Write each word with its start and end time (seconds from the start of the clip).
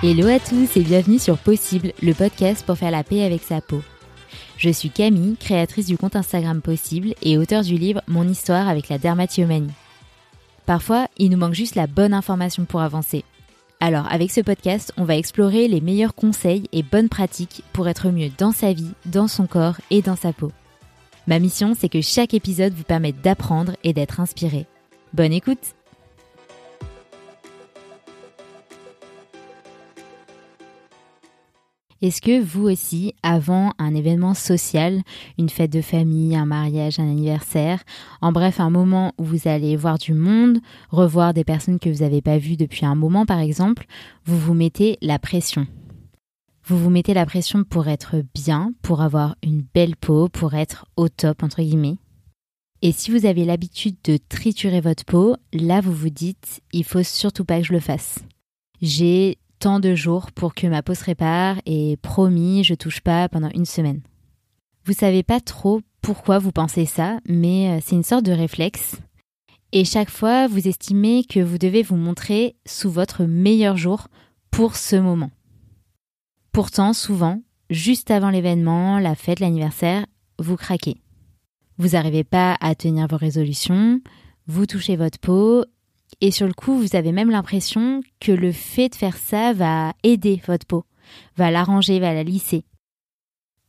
Hello 0.00 0.28
à 0.28 0.38
tous 0.38 0.76
et 0.76 0.84
bienvenue 0.84 1.18
sur 1.18 1.38
Possible, 1.38 1.92
le 2.00 2.14
podcast 2.14 2.64
pour 2.64 2.78
faire 2.78 2.92
la 2.92 3.02
paix 3.02 3.24
avec 3.24 3.42
sa 3.42 3.60
peau. 3.60 3.82
Je 4.56 4.70
suis 4.70 4.90
Camille, 4.90 5.36
créatrice 5.36 5.86
du 5.86 5.98
compte 5.98 6.14
Instagram 6.14 6.62
Possible 6.62 7.14
et 7.20 7.36
auteur 7.36 7.62
du 7.62 7.74
livre 7.74 8.00
Mon 8.06 8.28
histoire 8.28 8.68
avec 8.68 8.88
la 8.88 8.98
dermatillomanie. 8.98 9.72
Parfois, 10.66 11.08
il 11.16 11.30
nous 11.30 11.36
manque 11.36 11.54
juste 11.54 11.74
la 11.74 11.88
bonne 11.88 12.14
information 12.14 12.64
pour 12.64 12.80
avancer. 12.80 13.24
Alors, 13.80 14.06
avec 14.08 14.30
ce 14.30 14.40
podcast, 14.40 14.92
on 14.96 15.04
va 15.04 15.16
explorer 15.16 15.66
les 15.66 15.80
meilleurs 15.80 16.14
conseils 16.14 16.68
et 16.70 16.84
bonnes 16.84 17.08
pratiques 17.08 17.64
pour 17.72 17.88
être 17.88 18.10
mieux 18.10 18.30
dans 18.38 18.52
sa 18.52 18.72
vie, 18.72 18.92
dans 19.04 19.26
son 19.26 19.48
corps 19.48 19.80
et 19.90 20.00
dans 20.00 20.14
sa 20.14 20.32
peau. 20.32 20.52
Ma 21.26 21.40
mission, 21.40 21.74
c'est 21.76 21.88
que 21.88 22.02
chaque 22.02 22.34
épisode 22.34 22.72
vous 22.72 22.84
permette 22.84 23.20
d'apprendre 23.20 23.72
et 23.82 23.92
d'être 23.94 24.20
inspiré. 24.20 24.68
Bonne 25.12 25.32
écoute 25.32 25.74
Est-ce 32.00 32.22
que 32.22 32.40
vous 32.40 32.68
aussi, 32.68 33.12
avant 33.24 33.72
un 33.78 33.92
événement 33.94 34.34
social, 34.34 35.02
une 35.36 35.48
fête 35.48 35.72
de 35.72 35.80
famille, 35.80 36.36
un 36.36 36.46
mariage, 36.46 37.00
un 37.00 37.10
anniversaire, 37.10 37.82
en 38.20 38.30
bref 38.30 38.60
un 38.60 38.70
moment 38.70 39.14
où 39.18 39.24
vous 39.24 39.48
allez 39.48 39.74
voir 39.74 39.98
du 39.98 40.14
monde, 40.14 40.58
revoir 40.90 41.34
des 41.34 41.42
personnes 41.42 41.80
que 41.80 41.90
vous 41.90 42.04
n'avez 42.04 42.22
pas 42.22 42.38
vues 42.38 42.56
depuis 42.56 42.86
un 42.86 42.94
moment 42.94 43.26
par 43.26 43.40
exemple, 43.40 43.86
vous 44.24 44.38
vous 44.38 44.54
mettez 44.54 44.96
la 45.02 45.18
pression 45.18 45.66
Vous 46.64 46.78
vous 46.78 46.90
mettez 46.90 47.14
la 47.14 47.26
pression 47.26 47.64
pour 47.64 47.88
être 47.88 48.22
bien, 48.32 48.72
pour 48.82 49.02
avoir 49.02 49.34
une 49.42 49.64
belle 49.74 49.96
peau, 49.96 50.28
pour 50.28 50.54
être 50.54 50.86
au 50.96 51.08
top 51.08 51.42
entre 51.42 51.62
guillemets 51.62 51.96
et 52.80 52.92
si 52.92 53.10
vous 53.10 53.26
avez 53.26 53.44
l'habitude 53.44 53.96
de 54.04 54.18
triturer 54.28 54.80
votre 54.80 55.04
peau, 55.04 55.34
là 55.52 55.80
vous 55.80 55.92
vous 55.92 56.10
dites, 56.10 56.60
il 56.72 56.84
faut 56.84 57.02
surtout 57.02 57.44
pas 57.44 57.58
que 57.58 57.66
je 57.66 57.72
le 57.72 57.80
fasse. 57.80 58.20
J'ai 58.80 59.38
tant 59.58 59.80
de 59.80 59.94
jours 59.94 60.32
pour 60.32 60.54
que 60.54 60.66
ma 60.66 60.82
peau 60.82 60.94
se 60.94 61.04
répare 61.04 61.56
et 61.66 61.96
promis, 62.02 62.64
je 62.64 62.74
touche 62.74 63.00
pas 63.00 63.28
pendant 63.28 63.50
une 63.50 63.64
semaine. 63.64 64.00
Vous 64.84 64.92
savez 64.92 65.22
pas 65.22 65.40
trop 65.40 65.80
pourquoi 66.00 66.38
vous 66.38 66.52
pensez 66.52 66.86
ça, 66.86 67.18
mais 67.28 67.68
euh, 67.68 67.80
c'est 67.84 67.96
une 67.96 68.02
sorte 68.02 68.24
de 68.24 68.32
réflexe. 68.32 68.96
Et 69.72 69.84
chaque 69.84 70.10
fois, 70.10 70.46
vous 70.46 70.66
estimez 70.66 71.24
que 71.24 71.40
vous 71.40 71.58
devez 71.58 71.82
vous 71.82 71.96
montrer 71.96 72.56
sous 72.66 72.90
votre 72.90 73.24
meilleur 73.24 73.76
jour 73.76 74.08
pour 74.50 74.76
ce 74.76 74.96
moment. 74.96 75.30
Pourtant, 76.52 76.94
souvent, 76.94 77.42
juste 77.68 78.10
avant 78.10 78.30
l'événement, 78.30 78.98
la 78.98 79.14
fête, 79.14 79.40
l'anniversaire, 79.40 80.06
vous 80.38 80.56
craquez. 80.56 81.02
Vous 81.76 81.90
n'arrivez 81.90 82.24
pas 82.24 82.56
à 82.60 82.74
tenir 82.74 83.06
vos 83.08 83.18
résolutions, 83.18 84.00
vous 84.46 84.66
touchez 84.66 84.96
votre 84.96 85.18
peau 85.18 85.64
et 86.20 86.30
sur 86.30 86.46
le 86.46 86.52
coup, 86.52 86.78
vous 86.78 86.96
avez 86.96 87.12
même 87.12 87.30
l'impression 87.30 88.02
que 88.20 88.32
le 88.32 88.52
fait 88.52 88.88
de 88.88 88.94
faire 88.94 89.16
ça 89.16 89.52
va 89.52 89.92
aider 90.02 90.40
votre 90.46 90.66
peau, 90.66 90.84
va 91.36 91.50
l'arranger, 91.50 92.00
va 92.00 92.12
la 92.12 92.22
lisser. 92.22 92.64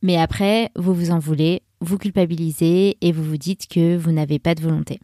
Mais 0.02 0.16
après, 0.16 0.70
vous 0.76 0.94
vous 0.94 1.10
en 1.10 1.18
voulez, 1.18 1.62
vous 1.80 1.98
culpabilisez 1.98 2.96
et 3.00 3.12
vous 3.12 3.24
vous 3.24 3.36
dites 3.36 3.68
que 3.68 3.96
vous 3.96 4.12
n'avez 4.12 4.38
pas 4.38 4.54
de 4.54 4.62
volonté. 4.62 5.00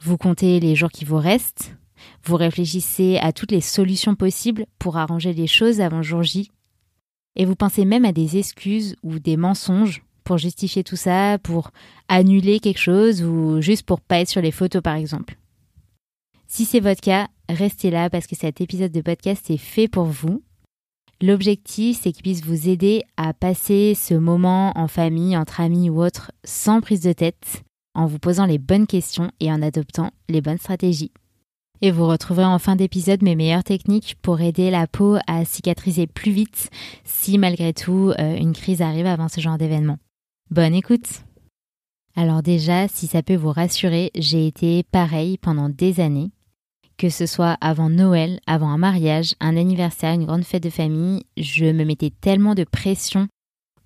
Vous 0.00 0.18
comptez 0.18 0.60
les 0.60 0.74
jours 0.74 0.90
qui 0.90 1.04
vous 1.04 1.16
restent, 1.16 1.76
vous 2.24 2.36
réfléchissez 2.36 3.18
à 3.18 3.32
toutes 3.32 3.52
les 3.52 3.60
solutions 3.60 4.14
possibles 4.14 4.66
pour 4.78 4.96
arranger 4.96 5.32
les 5.32 5.46
choses 5.46 5.80
avant 5.80 6.02
jour 6.02 6.22
J, 6.22 6.50
et 7.36 7.44
vous 7.44 7.56
pensez 7.56 7.84
même 7.84 8.04
à 8.04 8.12
des 8.12 8.38
excuses 8.38 8.96
ou 9.02 9.18
des 9.18 9.36
mensonges 9.36 10.02
pour 10.24 10.38
justifier 10.38 10.82
tout 10.82 10.96
ça, 10.96 11.38
pour 11.38 11.70
annuler 12.08 12.60
quelque 12.60 12.80
chose 12.80 13.22
ou 13.22 13.60
juste 13.60 13.84
pour 13.84 14.00
pas 14.00 14.20
être 14.20 14.28
sur 14.28 14.42
les 14.42 14.50
photos 14.50 14.82
par 14.82 14.96
exemple. 14.96 15.36
Si 16.56 16.64
c'est 16.64 16.80
votre 16.80 17.02
cas, 17.02 17.28
restez 17.50 17.90
là 17.90 18.08
parce 18.08 18.26
que 18.26 18.34
cet 18.34 18.62
épisode 18.62 18.90
de 18.90 19.02
podcast 19.02 19.50
est 19.50 19.58
fait 19.58 19.88
pour 19.88 20.06
vous. 20.06 20.42
L'objectif, 21.20 22.00
c'est 22.00 22.12
qu'il 22.12 22.22
puisse 22.22 22.42
vous 22.42 22.70
aider 22.70 23.02
à 23.18 23.34
passer 23.34 23.94
ce 23.94 24.14
moment 24.14 24.72
en 24.74 24.88
famille, 24.88 25.36
entre 25.36 25.60
amis 25.60 25.90
ou 25.90 26.02
autre, 26.02 26.32
sans 26.44 26.80
prise 26.80 27.02
de 27.02 27.12
tête, 27.12 27.62
en 27.94 28.06
vous 28.06 28.18
posant 28.18 28.46
les 28.46 28.56
bonnes 28.56 28.86
questions 28.86 29.30
et 29.38 29.52
en 29.52 29.60
adoptant 29.60 30.12
les 30.30 30.40
bonnes 30.40 30.56
stratégies. 30.56 31.12
Et 31.82 31.90
vous 31.90 32.06
retrouverez 32.06 32.46
en 32.46 32.58
fin 32.58 32.74
d'épisode 32.74 33.22
mes 33.22 33.36
meilleures 33.36 33.62
techniques 33.62 34.16
pour 34.22 34.40
aider 34.40 34.70
la 34.70 34.86
peau 34.86 35.18
à 35.26 35.44
cicatriser 35.44 36.06
plus 36.06 36.32
vite 36.32 36.70
si 37.04 37.36
malgré 37.36 37.74
tout 37.74 38.14
euh, 38.18 38.34
une 38.34 38.54
crise 38.54 38.80
arrive 38.80 39.04
avant 39.04 39.28
ce 39.28 39.42
genre 39.42 39.58
d'événement. 39.58 39.98
Bonne 40.50 40.72
écoute 40.72 41.22
Alors 42.16 42.42
déjà, 42.42 42.88
si 42.88 43.08
ça 43.08 43.22
peut 43.22 43.36
vous 43.36 43.52
rassurer, 43.52 44.10
j'ai 44.14 44.46
été 44.46 44.84
pareil 44.84 45.36
pendant 45.36 45.68
des 45.68 46.00
années 46.00 46.30
que 46.98 47.10
ce 47.10 47.26
soit 47.26 47.56
avant 47.60 47.90
Noël, 47.90 48.40
avant 48.46 48.68
un 48.68 48.78
mariage, 48.78 49.34
un 49.40 49.56
anniversaire, 49.56 50.14
une 50.14 50.24
grande 50.24 50.44
fête 50.44 50.62
de 50.62 50.70
famille, 50.70 51.24
je 51.36 51.66
me 51.66 51.84
mettais 51.84 52.12
tellement 52.20 52.54
de 52.54 52.64
pression 52.64 53.28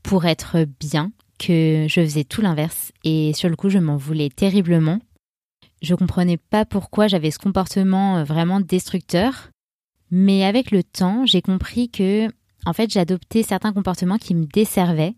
pour 0.03 0.27
être 0.27 0.65
bien 0.79 1.13
que 1.39 1.87
je 1.89 2.01
faisais 2.01 2.25
tout 2.25 2.43
l'inverse 2.43 2.93
et 3.05 3.33
sur 3.35 3.49
le 3.49 3.57
coup 3.57 3.71
je 3.71 3.79
m'en 3.79 3.97
voulais 3.97 4.29
terriblement. 4.29 5.01
Je 5.83 5.95
comprenais 5.95 6.37
pas 6.37 6.65
pourquoi 6.65 7.09
j'avais 7.09 7.31
ce 7.31 7.39
comportement 7.39 8.19
euh, 8.19 8.25
vraiment 8.25 8.61
destructeur, 8.61 9.51
mais 10.11 10.45
avec 10.45 10.71
le 10.71 10.83
temps, 10.83 11.25
j'ai 11.25 11.41
compris 11.41 11.89
que 11.89 12.29
en 12.67 12.73
fait, 12.73 12.91
j'adoptais 12.91 13.43
certains 13.43 13.73
comportements 13.73 14.19
qui 14.19 14.35
me 14.35 14.47
desservaient 14.47 15.15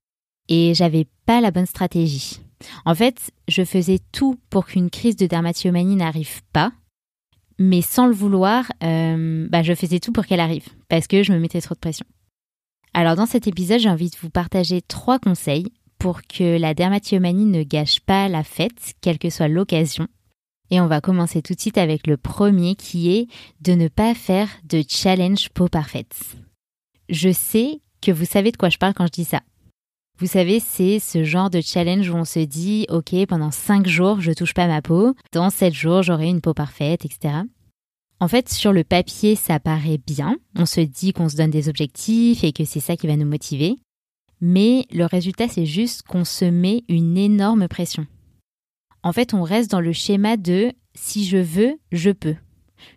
et 0.49 0.75
j'avais 0.75 1.07
pas 1.27 1.41
la 1.41 1.51
bonne 1.51 1.67
stratégie. 1.67 2.41
En 2.85 2.95
fait, 2.95 3.33
je 3.49 3.65
faisais 3.65 3.99
tout 4.13 4.39
pour 4.51 4.67
qu'une 4.67 4.91
crise 4.91 5.17
de 5.17 5.27
dermatillomanie 5.27 5.97
n'arrive 5.97 6.43
pas, 6.53 6.73
mais 7.63 7.81
sans 7.81 8.07
le 8.07 8.13
vouloir, 8.13 8.71
euh, 8.83 9.47
bah, 9.49 9.63
je 9.63 9.75
faisais 9.75 10.01
tout 10.01 10.13
pour 10.13 10.27
qu'elle 10.27 10.41
arrive, 10.41 10.69
parce 10.89 11.07
que 11.07 11.23
je 11.23 11.33
me 11.33 11.39
mettais 11.39 11.61
trop 11.61 11.75
de 11.75 11.81
pression. 11.81 12.05
Alors 12.93 13.17
dans 13.17 13.27
cet 13.27 13.47
épisode, 13.47 13.79
j'ai 13.79 13.89
envie 13.89 14.11
de 14.11 14.17
vous 14.21 14.31
partager 14.31 14.83
trois 14.83 15.19
conseils 15.19 15.67
pour 15.99 16.23
que 16.23 16.59
la 16.59 16.75
dermatillomanie 16.75 17.47
ne 17.47 17.63
gâche 17.63 18.01
pas 18.01 18.29
la 18.29 18.43
fête, 18.43 18.95
quelle 19.01 19.19
que 19.19 19.31
soit 19.31 19.49
l'occasion. 19.49 20.09
Et 20.71 20.81
on 20.81 20.89
va 20.89 21.01
commencer 21.01 21.41
tout 21.41 21.55
de 21.55 21.61
suite 21.61 21.79
avec 21.79 22.07
le 22.07 22.17
premier 22.17 22.75
qui 22.75 23.15
est 23.15 23.29
de 23.61 23.73
ne 23.75 23.89
pas 23.89 24.15
faire 24.15 24.49
de 24.65 24.83
challenge 24.87 25.51
peau 25.51 25.69
parfaite. 25.69 26.17
Je 27.09 27.31
sais 27.31 27.81
que 28.01 28.11
vous 28.11 28.25
savez 28.25 28.51
de 28.51 28.57
quoi 28.57 28.71
je 28.71 28.79
parle 28.79 28.95
quand 28.95 29.07
je 29.07 29.13
dis 29.13 29.25
ça. 29.25 29.43
Vous 30.19 30.27
savez, 30.27 30.61
c'est 30.61 30.99
ce 30.99 31.25
genre 31.25 31.51
de 31.51 31.61
challenge 31.61 32.09
où 32.09 32.15
on 32.15 32.25
se 32.25 32.39
dit, 32.39 32.87
ok, 32.91 33.27
pendant 33.27 33.51
5 33.51 33.87
jours, 33.87 34.21
je 34.21 34.33
touche 34.33 34.55
pas 34.55 34.69
ma 34.69 34.83
peau, 34.83 35.15
dans 35.33 35.51
7 35.51 35.73
jours, 35.75 36.03
j'aurai 36.03 36.29
une 36.29 36.41
peau 36.41 36.55
parfaite, 36.55 37.05
etc. 37.05 37.35
En 38.21 38.29
fait, 38.29 38.49
sur 38.49 38.73
le 38.73 38.85
papier, 38.85 39.35
ça 39.35 39.59
paraît 39.59 39.99
bien. 39.99 40.37
On 40.55 40.67
se 40.67 40.81
dit 40.81 41.13
qu'on 41.13 41.29
se 41.29 41.37
donne 41.37 41.51
des 41.51 41.69
objectifs 41.69 42.45
et 42.45 42.53
que 42.53 42.65
c'est 42.65 42.79
ça 42.79 42.97
qui 42.97 43.09
va 43.09 43.17
nous 43.17 43.27
motiver. 43.27 43.79
Mais 44.41 44.87
le 44.93 45.07
résultat, 45.07 45.49
c'est 45.49 45.67
juste 45.67 46.03
qu'on 46.03 46.25
se 46.25 46.45
met 46.45 46.85
une 46.89 47.19
énorme 47.19 47.67
pression. 47.67 48.07
En 49.03 49.13
fait, 49.13 49.35
on 49.35 49.43
reste 49.43 49.71
dans 49.71 49.81
le 49.81 49.93
schéma 49.93 50.37
de 50.37 50.73
si 50.95 51.25
je 51.25 51.39
veux, 51.39 51.79
je 51.91 52.11
peux. 52.11 52.37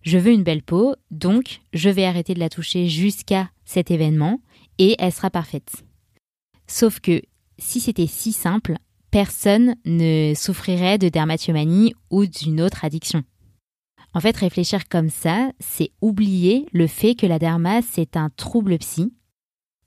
Je 0.03 0.17
veux 0.17 0.31
une 0.31 0.43
belle 0.43 0.63
peau, 0.63 0.95
donc 1.09 1.61
je 1.73 1.89
vais 1.89 2.05
arrêter 2.05 2.33
de 2.33 2.39
la 2.39 2.49
toucher 2.49 2.87
jusqu'à 2.87 3.49
cet 3.63 3.89
événement 3.89 4.41
et 4.77 4.95
elle 4.99 5.11
sera 5.11 5.29
parfaite. 5.29 5.84
Sauf 6.67 6.99
que 6.99 7.21
si 7.57 7.79
c'était 7.79 8.07
si 8.07 8.33
simple, 8.33 8.75
personne 9.11 9.75
ne 9.85 10.33
souffrirait 10.35 10.97
de 10.97 11.09
dermatillomanie 11.09 11.93
ou 12.09 12.25
d'une 12.25 12.61
autre 12.61 12.83
addiction. 12.83 13.23
En 14.13 14.19
fait, 14.19 14.35
réfléchir 14.37 14.87
comme 14.87 15.09
ça, 15.09 15.51
c'est 15.59 15.91
oublier 16.01 16.67
le 16.71 16.87
fait 16.87 17.15
que 17.15 17.25
la 17.25 17.39
derma, 17.39 17.81
c'est 17.81 18.15
un 18.17 18.29
trouble 18.29 18.77
psy 18.77 19.13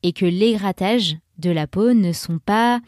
et 0.03 0.13
que 0.13 0.27
les 0.27 0.55
grattages 0.55 1.17
de 1.39 1.51
la 1.51 1.67
peau 1.67 1.95
ne 1.95 2.13
sont 2.13 2.39
pas 2.39 2.81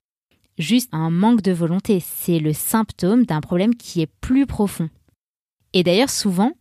juste 0.58 0.90
un 0.92 1.10
manque 1.10 1.42
de 1.42 1.52
volonté, 1.52 2.00
c'est 2.00 2.38
le 2.38 2.52
symptôme 2.52 3.24
d'un 3.24 3.40
problème 3.40 3.74
qui 3.74 4.00
est 4.00 4.10
plus 4.20 4.46
profond. 4.46 4.90
Et 5.72 5.82
d'ailleurs, 5.82 6.10
souvent, 6.10 6.52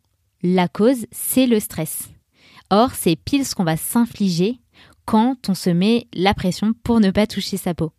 la 0.42 0.68
cause, 0.68 1.06
c'est 1.12 1.48
le 1.48 1.60
stress. 1.60 2.10
Or, 2.70 2.92
c'est 2.94 3.16
pile 3.16 3.46
ce 3.46 3.56
qu'on 3.56 3.64
va 3.64 3.78
s'infliger 3.78 4.60
quand 5.10 5.50
on 5.50 5.56
se 5.56 5.72
met 5.72 6.06
la 6.14 6.36
pression 6.36 6.74
pour 6.84 7.00
ne 7.00 7.10
pas 7.10 7.26
toucher 7.26 7.58
sa 7.58 7.74
peau. 7.74 7.92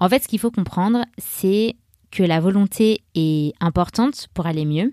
En 0.00 0.08
fait, 0.08 0.20
ce 0.20 0.26
qu'il 0.26 0.40
faut 0.40 0.50
comprendre, 0.50 1.04
c'est 1.16 1.76
que 2.10 2.24
la 2.24 2.40
volonté 2.40 3.04
est 3.14 3.54
importante 3.60 4.26
pour 4.34 4.46
aller 4.46 4.64
mieux, 4.64 4.92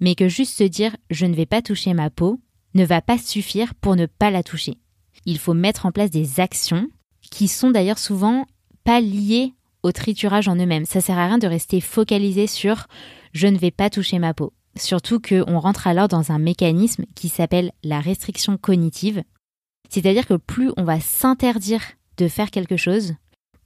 mais 0.00 0.14
que 0.14 0.30
juste 0.30 0.56
se 0.56 0.64
dire 0.64 0.96
je 1.10 1.26
ne 1.26 1.34
vais 1.34 1.44
pas 1.44 1.60
toucher 1.60 1.92
ma 1.92 2.08
peau 2.08 2.40
ne 2.72 2.86
va 2.86 3.02
pas 3.02 3.18
suffire 3.18 3.74
pour 3.74 3.96
ne 3.96 4.06
pas 4.06 4.30
la 4.30 4.42
toucher. 4.42 4.78
Il 5.26 5.38
faut 5.38 5.52
mettre 5.52 5.84
en 5.84 5.92
place 5.92 6.08
des 6.08 6.40
actions 6.40 6.88
qui 7.20 7.48
sont 7.48 7.70
d'ailleurs 7.70 7.98
souvent 7.98 8.46
pas 8.82 9.02
liées 9.02 9.52
au 9.82 9.92
triturage 9.92 10.48
en 10.48 10.56
eux-mêmes. 10.56 10.86
Ça 10.86 11.02
sert 11.02 11.18
à 11.18 11.26
rien 11.26 11.36
de 11.36 11.46
rester 11.46 11.82
focalisé 11.82 12.46
sur 12.46 12.86
je 13.34 13.46
ne 13.46 13.58
vais 13.58 13.72
pas 13.72 13.90
toucher 13.90 14.18
ma 14.18 14.32
peau. 14.32 14.54
Surtout 14.76 15.20
qu'on 15.20 15.58
rentre 15.58 15.86
alors 15.86 16.08
dans 16.08 16.32
un 16.32 16.38
mécanisme 16.38 17.04
qui 17.14 17.28
s'appelle 17.28 17.72
la 17.84 18.00
restriction 18.00 18.56
cognitive, 18.56 19.22
c'est-à-dire 19.92 20.26
que 20.26 20.34
plus 20.34 20.72
on 20.78 20.84
va 20.84 21.00
s'interdire 21.00 21.82
de 22.16 22.26
faire 22.26 22.50
quelque 22.50 22.78
chose, 22.78 23.14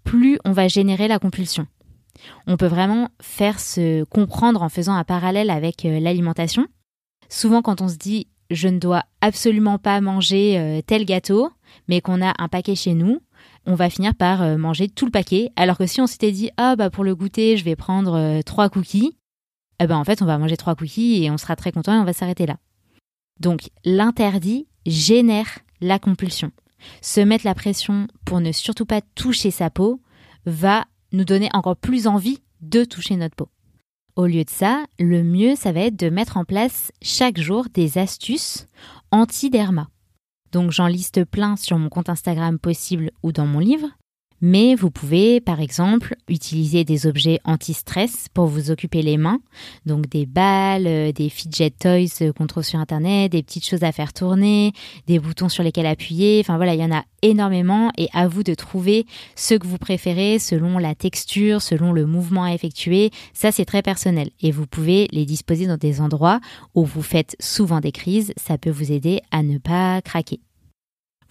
plus 0.03 0.41
on 0.45 0.51
va 0.51 0.67
générer 0.67 1.07
la 1.07 1.21
compulsion. 1.21 1.69
On 2.49 2.57
peut 2.57 2.67
vraiment 2.67 3.11
faire 3.23 3.61
se 3.61 4.03
comprendre 4.05 4.63
en 4.63 4.69
faisant 4.69 4.95
un 4.95 5.05
parallèle 5.05 5.51
avec 5.51 5.85
euh, 5.85 6.01
l'alimentation. 6.01 6.67
Souvent 7.29 7.63
quand 7.63 7.81
on 7.81 7.89
se 7.89 7.97
dit 7.97 8.27
je 8.51 8.67
ne 8.67 8.81
dois 8.81 9.05
absolument 9.21 9.79
pas 9.79 10.01
manger 10.01 10.59
euh, 10.59 10.81
tel 10.85 11.05
gâteau, 11.05 11.51
mais 11.87 12.01
qu'on 12.01 12.21
a 12.21 12.35
un 12.39 12.49
paquet 12.49 12.75
chez 12.75 12.95
nous, 12.95 13.21
on 13.65 13.77
va 13.77 13.89
finir 13.89 14.13
par 14.17 14.43
euh, 14.43 14.57
manger 14.57 14.89
tout 14.89 15.05
le 15.05 15.13
paquet. 15.13 15.51
Alors 15.55 15.79
que 15.79 15.87
si 15.87 16.01
on 16.01 16.09
s'était 16.09 16.33
dit, 16.33 16.51
ah 16.57 16.75
bah 16.75 16.91
pour 16.91 17.05
le 17.05 17.15
goûter, 17.15 17.57
je 17.57 17.65
vais 17.65 17.77
prendre 17.77 18.43
trois 18.43 18.69
cookies, 18.69 19.17
eh 19.79 19.87
ben 19.87 19.97
en 19.97 20.05
fait, 20.05 20.23
on 20.23 20.27
va 20.27 20.39
manger 20.39 20.57
trois 20.57 20.75
cookies 20.75 21.23
et 21.23 21.31
on 21.31 21.39
sera 21.39 21.55
très 21.55 21.71
content 21.71 21.95
et 21.95 21.99
on 21.99 22.05
va 22.05 22.13
s'arrêter 22.13 22.47
là. 22.47 22.57
Donc 23.39 23.71
l'interdit 23.85 24.67
génère 24.87 25.59
la 25.81 25.99
compulsion. 25.99 26.53
Se 27.01 27.21
mettre 27.21 27.47
la 27.47 27.55
pression 27.55 28.07
pour 28.25 28.41
ne 28.41 28.53
surtout 28.53 28.87
pas 28.87 29.01
toucher 29.01 29.51
sa 29.51 29.71
peau 29.71 30.01
va 30.45 30.85
nous 31.13 31.25
donner 31.25 31.49
encore 31.53 31.77
plus 31.77 32.07
envie 32.07 32.41
de 32.61 32.85
toucher 32.85 33.17
notre 33.17 33.37
peau. 33.37 33.49
Au 34.17 34.27
lieu 34.27 34.45
de 34.45 34.51
ça, 34.51 34.85
le 34.99 35.23
mieux, 35.23 35.57
ça 35.57 35.73
va 35.73 35.81
être 35.81 35.97
de 35.97 36.09
mettre 36.09 36.37
en 36.37 36.45
place 36.45 36.91
chaque 37.03 37.39
jour 37.39 37.67
des 37.73 37.99
astuces 37.99 38.67
anti-derma. 39.11 39.89
Donc 40.53 40.71
j'en 40.71 40.87
liste 40.87 41.25
plein 41.25 41.57
sur 41.57 41.79
mon 41.79 41.91
compte 41.91 42.09
Instagram 42.09 42.59
possible 42.59 43.11
ou 43.23 43.33
dans 43.33 43.47
mon 43.47 43.59
livre. 43.59 43.89
Mais 44.41 44.75
vous 44.75 44.91
pouvez, 44.91 45.41
par 45.41 45.61
exemple, 45.61 46.15
utiliser 46.29 46.85
des 46.85 47.07
objets 47.07 47.41
anti-stress 47.45 48.29
pour 48.35 48.47
vous 48.47 48.71
occuper 48.71 49.03
les 49.03 49.17
mains. 49.17 49.41
Donc 49.87 50.09
des 50.09 50.27
balles, 50.27 50.87
euh, 50.87 51.13
des 51.13 51.29
fidget 51.29 51.71
toys 51.71 52.23
euh, 52.23 52.33
qu'on 52.33 52.47
trouve 52.47 52.63
sur 52.63 52.79
Internet, 52.79 53.33
des 53.33 53.43
petites 53.43 53.67
choses 53.67 53.83
à 53.83 53.93
faire 53.93 54.13
tourner, 54.13 54.73
des 55.07 55.19
boutons 55.19 55.49
sur 55.49 55.63
lesquels 55.63 55.87
appuyer. 55.87 56.41
Enfin 56.41 56.57
voilà, 56.57 56.75
il 56.75 56.81
y 56.81 56.85
en 56.85 56.93
a 56.93 57.05
énormément 57.23 57.91
et 57.97 58.09
à 58.13 58.29
vous 58.29 58.43
de 58.43 58.55
trouver 58.55 59.07
ce 59.35 59.55
que 59.55 59.67
vous 59.67 59.79
préférez 59.79 60.39
selon 60.39 60.79
la 60.79 60.95
texture, 60.95 61.63
selon 61.63 61.93
le 61.93 62.07
mouvement 62.07 62.45
à 62.45 62.53
effectuer. 62.53 63.11
Ça, 63.33 63.53
c'est 63.53 63.65
très 63.65 63.83
personnel 63.83 64.31
et 64.41 64.51
vous 64.51 64.67
pouvez 64.67 65.09
les 65.13 65.25
disposer 65.25 65.67
dans 65.67 65.77
des 65.77 66.01
endroits 66.01 66.41
où 66.75 66.85
vous 66.85 67.03
faites 67.03 67.37
souvent 67.41 67.81
des 67.81 67.93
crises. 67.93 68.33
Ça 68.37 68.59
peut 68.59 68.71
vous 68.71 68.93
aider 68.93 69.23
à 69.31 69.43
ne 69.43 69.59
pas 69.59 70.03
craquer. 70.03 70.41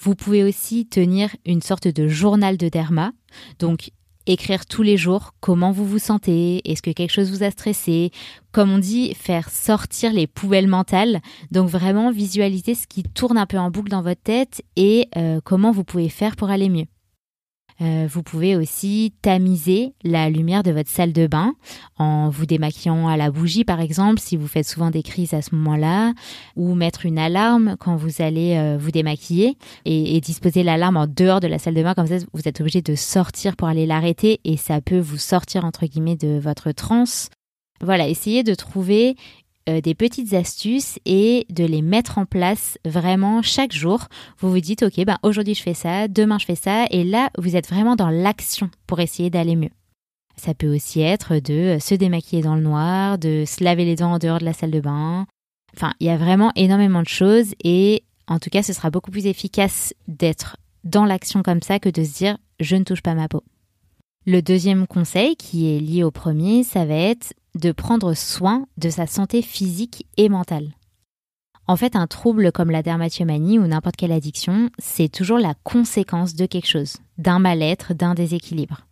Vous 0.05 0.13
pouvez 0.13 0.43
aussi 0.43 0.85
tenir 0.85 1.35
une 1.47 1.63
sorte 1.63 1.87
de 1.87 2.07
journal 2.07 2.57
de 2.57 2.69
derma, 2.69 3.11
donc 3.57 3.89
écrire 4.27 4.67
tous 4.67 4.83
les 4.83 4.97
jours 4.97 5.33
comment 5.39 5.71
vous 5.71 5.83
vous 5.83 5.97
sentez, 5.97 6.61
est-ce 6.69 6.83
que 6.83 6.91
quelque 6.91 7.11
chose 7.11 7.31
vous 7.31 7.41
a 7.41 7.49
stressé, 7.49 8.11
comme 8.51 8.69
on 8.71 8.77
dit, 8.77 9.15
faire 9.15 9.49
sortir 9.49 10.13
les 10.13 10.27
poubelles 10.27 10.67
mentales, 10.67 11.21
donc 11.49 11.69
vraiment 11.69 12.11
visualiser 12.11 12.75
ce 12.75 12.85
qui 12.85 13.01
tourne 13.01 13.39
un 13.39 13.47
peu 13.47 13.57
en 13.57 13.71
boucle 13.71 13.89
dans 13.89 14.03
votre 14.03 14.21
tête 14.21 14.61
et 14.75 15.07
euh, 15.17 15.39
comment 15.43 15.71
vous 15.71 15.83
pouvez 15.83 16.09
faire 16.09 16.35
pour 16.35 16.51
aller 16.51 16.69
mieux. 16.69 16.85
Euh, 17.81 18.07
vous 18.09 18.23
pouvez 18.23 18.55
aussi 18.55 19.13
tamiser 19.21 19.93
la 20.03 20.29
lumière 20.29 20.63
de 20.63 20.71
votre 20.71 20.89
salle 20.89 21.11
de 21.11 21.27
bain 21.27 21.53
en 21.97 22.29
vous 22.29 22.45
démaquillant 22.45 23.09
à 23.09 23.17
la 23.17 23.31
bougie 23.31 23.65
par 23.65 23.81
exemple 23.81 24.21
si 24.21 24.37
vous 24.37 24.47
faites 24.47 24.65
souvent 24.65 24.91
des 24.91 25.03
crises 25.03 25.33
à 25.33 25.41
ce 25.41 25.53
moment-là 25.55 26.13
ou 26.55 26.73
mettre 26.73 27.05
une 27.05 27.19
alarme 27.19 27.75
quand 27.77 27.97
vous 27.97 28.21
allez 28.21 28.55
euh, 28.55 28.77
vous 28.79 28.91
démaquiller 28.91 29.57
et, 29.83 30.15
et 30.15 30.21
disposer 30.21 30.63
l'alarme 30.63 30.95
en 30.95 31.05
dehors 31.05 31.41
de 31.41 31.47
la 31.47 31.59
salle 31.59 31.73
de 31.73 31.83
bain 31.83 31.93
comme 31.93 32.07
ça 32.07 32.15
vous 32.31 32.47
êtes 32.47 32.61
obligé 32.61 32.81
de 32.81 32.95
sortir 32.95 33.57
pour 33.57 33.67
aller 33.67 33.85
l'arrêter 33.85 34.39
et 34.45 34.55
ça 34.55 34.79
peut 34.79 34.99
vous 34.99 35.17
sortir 35.17 35.65
entre 35.65 35.85
guillemets 35.85 36.15
de 36.15 36.39
votre 36.39 36.71
transe. 36.71 37.29
Voilà, 37.81 38.07
essayez 38.07 38.43
de 38.43 38.55
trouver 38.55 39.15
euh, 39.67 39.81
des 39.81 39.95
petites 39.95 40.33
astuces 40.33 40.99
et 41.05 41.45
de 41.49 41.65
les 41.65 41.81
mettre 41.81 42.17
en 42.17 42.25
place 42.25 42.77
vraiment 42.85 43.41
chaque 43.41 43.73
jour. 43.73 44.07
Vous 44.39 44.51
vous 44.51 44.59
dites, 44.59 44.83
OK, 44.83 45.03
ben 45.05 45.17
aujourd'hui 45.23 45.55
je 45.55 45.63
fais 45.63 45.73
ça, 45.73 46.07
demain 46.07 46.37
je 46.37 46.45
fais 46.45 46.55
ça, 46.55 46.85
et 46.91 47.03
là, 47.03 47.29
vous 47.37 47.55
êtes 47.55 47.67
vraiment 47.67 47.95
dans 47.95 48.09
l'action 48.09 48.69
pour 48.87 48.99
essayer 48.99 49.29
d'aller 49.29 49.55
mieux. 49.55 49.71
Ça 50.37 50.53
peut 50.53 50.73
aussi 50.73 51.01
être 51.01 51.39
de 51.39 51.77
se 51.79 51.95
démaquiller 51.95 52.41
dans 52.41 52.55
le 52.55 52.61
noir, 52.61 53.17
de 53.17 53.43
se 53.47 53.63
laver 53.63 53.85
les 53.85 53.95
dents 53.95 54.13
en 54.13 54.19
dehors 54.19 54.39
de 54.39 54.45
la 54.45 54.53
salle 54.53 54.71
de 54.71 54.81
bain. 54.81 55.25
Enfin, 55.75 55.93
il 55.99 56.07
y 56.07 56.09
a 56.09 56.17
vraiment 56.17 56.51
énormément 56.55 57.01
de 57.01 57.07
choses 57.07 57.53
et 57.63 58.03
en 58.27 58.39
tout 58.39 58.49
cas, 58.49 58.63
ce 58.63 58.73
sera 58.73 58.89
beaucoup 58.89 59.11
plus 59.11 59.27
efficace 59.27 59.93
d'être 60.07 60.57
dans 60.83 61.05
l'action 61.05 61.43
comme 61.43 61.61
ça 61.61 61.79
que 61.79 61.89
de 61.89 62.03
se 62.03 62.17
dire 62.17 62.37
je 62.59 62.75
ne 62.75 62.83
touche 62.83 63.01
pas 63.01 63.15
ma 63.15 63.27
peau. 63.27 63.43
Le 64.27 64.41
deuxième 64.41 64.87
conseil 64.87 65.35
qui 65.35 65.71
est 65.71 65.79
lié 65.79 66.03
au 66.03 66.09
premier, 66.09 66.63
ça 66.63 66.83
va 66.83 66.95
être 66.95 67.35
de 67.53 67.71
prendre 67.71 68.15
soin 68.15 68.65
de 68.77 68.89
sa 68.89 69.05
santé 69.05 69.43
physique 69.43 70.07
et 70.17 70.29
mentale. 70.29 70.71
En 71.67 71.75
fait, 71.75 71.95
un 71.95 72.07
trouble 72.07 72.51
comme 72.51 72.71
la 72.71 72.81
dermatomanie 72.81 73.59
ou 73.59 73.67
n'importe 73.67 73.97
quelle 73.97 74.11
addiction, 74.11 74.71
c'est 74.79 75.09
toujours 75.09 75.37
la 75.37 75.53
conséquence 75.63 76.33
de 76.33 76.47
quelque 76.47 76.67
chose, 76.67 76.97
d'un 77.19 77.37
mal-être, 77.37 77.93
d'un 77.93 78.15
déséquilibre. 78.15 78.87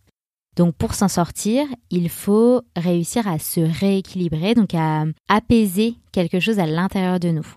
Donc 0.56 0.76
pour 0.76 0.94
s'en 0.94 1.08
sortir, 1.08 1.66
il 1.90 2.10
faut 2.10 2.62
réussir 2.76 3.28
à 3.28 3.40
se 3.40 3.62
rééquilibrer, 3.62 4.54
donc 4.54 4.76
à 4.76 5.06
apaiser 5.30 5.96
quelque 6.12 6.40
chose 6.40 6.60
à 6.60 6.68
l'intérieur 6.68 7.20
de 7.20 7.30
nous. 7.30 7.48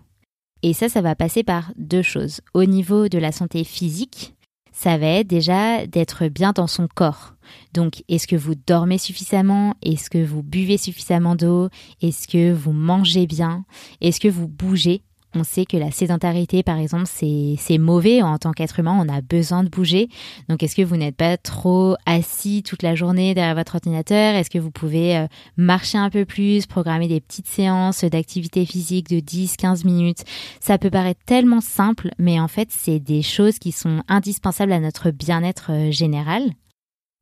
Et 0.62 0.72
ça, 0.72 0.88
ça 0.88 1.02
va 1.02 1.14
passer 1.14 1.42
par 1.42 1.72
deux 1.76 2.00
choses. 2.00 2.40
Au 2.54 2.64
niveau 2.64 3.08
de 3.08 3.18
la 3.18 3.32
santé 3.32 3.64
physique, 3.64 4.34
ça 4.76 4.98
va 4.98 5.06
être 5.06 5.26
déjà 5.26 5.86
d'être 5.86 6.28
bien 6.28 6.52
dans 6.52 6.66
son 6.66 6.86
corps. 6.86 7.32
Donc, 7.72 8.04
est-ce 8.08 8.26
que 8.26 8.36
vous 8.36 8.54
dormez 8.54 8.98
suffisamment? 8.98 9.74
Est-ce 9.80 10.10
que 10.10 10.22
vous 10.22 10.42
buvez 10.42 10.76
suffisamment 10.76 11.34
d'eau? 11.34 11.70
Est-ce 12.02 12.28
que 12.28 12.52
vous 12.52 12.72
mangez 12.72 13.26
bien? 13.26 13.64
Est-ce 14.02 14.20
que 14.20 14.28
vous 14.28 14.48
bougez? 14.48 15.02
On 15.36 15.44
sait 15.44 15.66
que 15.66 15.76
la 15.76 15.90
sédentarité, 15.90 16.62
par 16.62 16.78
exemple, 16.78 17.04
c'est 17.06 17.78
mauvais 17.78 18.22
en 18.22 18.38
tant 18.38 18.52
qu'être 18.52 18.80
humain. 18.80 18.96
On 18.98 19.08
a 19.08 19.20
besoin 19.20 19.62
de 19.62 19.68
bouger. 19.68 20.08
Donc, 20.48 20.62
est-ce 20.62 20.74
que 20.74 20.82
vous 20.82 20.96
n'êtes 20.96 21.16
pas 21.16 21.36
trop 21.36 21.96
assis 22.06 22.62
toute 22.62 22.82
la 22.82 22.94
journée 22.94 23.34
derrière 23.34 23.54
votre 23.54 23.74
ordinateur? 23.74 24.34
Est-ce 24.34 24.50
que 24.50 24.58
vous 24.58 24.70
pouvez 24.70 25.16
euh, 25.16 25.26
marcher 25.56 25.98
un 25.98 26.10
peu 26.10 26.24
plus, 26.24 26.66
programmer 26.66 27.08
des 27.08 27.20
petites 27.20 27.48
séances 27.48 28.04
d'activité 28.04 28.64
physique 28.64 29.08
de 29.08 29.20
10-15 29.20 29.86
minutes? 29.86 30.24
Ça 30.60 30.78
peut 30.78 30.90
paraître 30.90 31.20
tellement 31.26 31.60
simple, 31.60 32.10
mais 32.18 32.40
en 32.40 32.48
fait, 32.48 32.68
c'est 32.70 32.98
des 32.98 33.22
choses 33.22 33.58
qui 33.58 33.72
sont 33.72 34.02
indispensables 34.08 34.72
à 34.72 34.80
notre 34.80 35.10
bien-être 35.10 35.70
euh, 35.70 35.90
général. 35.90 36.42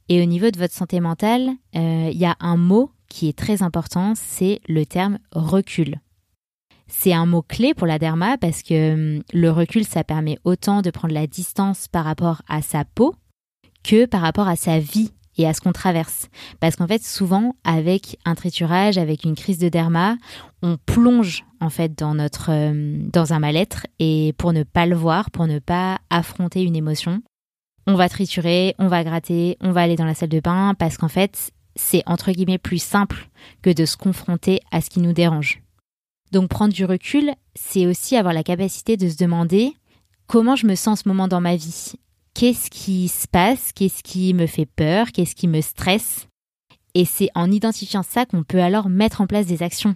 Et 0.08 0.22
au 0.22 0.26
niveau 0.26 0.50
de 0.50 0.58
votre 0.58 0.75
santé 0.75 1.00
mentale, 1.00 1.50
euh, 1.76 2.11
il 2.12 2.19
y 2.19 2.26
a 2.26 2.37
un 2.40 2.56
mot 2.56 2.90
qui 3.08 3.28
est 3.28 3.38
très 3.38 3.62
important, 3.62 4.14
c'est 4.14 4.61
le 4.69 4.84
terme 4.84 5.19
recul. 5.32 6.00
C'est 6.87 7.13
un 7.13 7.27
mot 7.27 7.43
clé 7.43 7.75
pour 7.75 7.87
la 7.87 7.99
derma 7.99 8.37
parce 8.39 8.63
que 8.63 9.17
hum, 9.17 9.23
le 9.33 9.51
recul, 9.51 9.85
ça 9.85 10.05
permet 10.05 10.39
autant 10.45 10.83
de 10.83 10.91
prendre 10.91 11.15
la 11.15 11.27
distance 11.27 11.89
par 11.89 12.05
rapport 12.05 12.43
à 12.49 12.63
sa 12.63 12.85
peau 12.85 13.15
que 13.83 14.07
par 14.07 14.21
rapport 14.21 14.49
à 14.49 14.57
sa 14.57 14.79
vie 14.79 15.13
et 15.37 15.47
à 15.47 15.53
ce 15.53 15.61
qu'on 15.61 15.73
traverse. 15.73 16.29
Parce 16.61 16.77
qu'en 16.77 16.87
fait, 16.87 17.03
souvent, 17.03 17.57
avec 17.65 18.19
un 18.25 18.35
triturage, 18.35 18.99
avec 18.99 19.25
une 19.25 19.35
crise 19.35 19.59
de 19.59 19.69
derma, 19.69 20.17
on 20.62 20.76
plonge 20.76 21.45
en 21.61 21.71
fait 21.71 21.99
dans 21.99 22.14
notre 22.14 22.53
hum, 22.53 23.11
dans 23.11 23.33
un 23.33 23.38
mal-être 23.38 23.87
et 23.99 24.35
pour 24.38 24.53
ne 24.53 24.62
pas 24.62 24.87
le 24.87 24.97
voir, 24.97 25.31
pour 25.31 25.47
ne 25.47 25.59
pas 25.59 25.99
affronter 26.11 26.62
une 26.62 26.76
émotion, 26.76 27.23
on 27.87 27.95
va 27.95 28.09
triturer, 28.09 28.75
on 28.79 28.88
va 28.88 29.05
gratter, 29.05 29.57
on 29.61 29.73
va 29.73 29.83
aller 29.83 29.97
dans 29.97 30.07
la 30.07 30.14
salle 30.14 30.31
de 30.31 30.41
bain 30.41 30.75
parce 30.79 30.97
qu'en 30.97 31.09
fait, 31.09 31.50
c'est 31.76 32.03
entre 32.07 32.31
guillemets 32.31 32.59
plus 32.59 32.83
simple 32.83 33.29
que 33.62 33.71
de 33.71 33.85
se 33.85 33.97
confronter 33.97 34.61
à 34.71 34.81
ce 34.81 34.91
qui 34.91 35.00
nous 35.00 35.12
dérange. 35.12 35.63
Donc 36.33 36.49
prendre 36.49 36.73
du 36.73 36.85
recul, 36.85 37.33
c'est 37.54 37.87
aussi 37.87 38.16
avoir 38.16 38.35
la 38.35 38.43
capacité 38.43 38.97
de 38.97 39.09
se 39.09 39.16
demander 39.16 39.73
comment 40.26 40.57
je 40.57 40.66
me 40.66 40.75
sens 40.75 41.00
en 41.00 41.02
ce 41.02 41.09
moment 41.09 41.28
dans 41.28 41.40
ma 41.40 41.57
vie. 41.57 41.93
Qu'est-ce 42.35 42.71
qui 42.71 43.09
se 43.09 43.28
passe? 43.28 43.73
Qu'est-ce 43.73 44.02
qui 44.02 44.35
me 44.35 44.47
fait 44.47 44.66
peur? 44.66 45.12
Qu'est-ce 45.12 45.37
qui 45.37 45.47
me 45.47 45.61
stresse? 45.61 46.26
Et 46.95 47.04
c'est 47.04 47.28
en 47.35 47.50
identifiant 47.50 48.02
ça 48.02 48.26
qu'on 48.26 48.43
peut 48.43 48.62
alors 48.62 48.88
mettre 48.88 49.21
en 49.21 49.26
place 49.26 49.47
des 49.47 49.62
actions. 49.62 49.95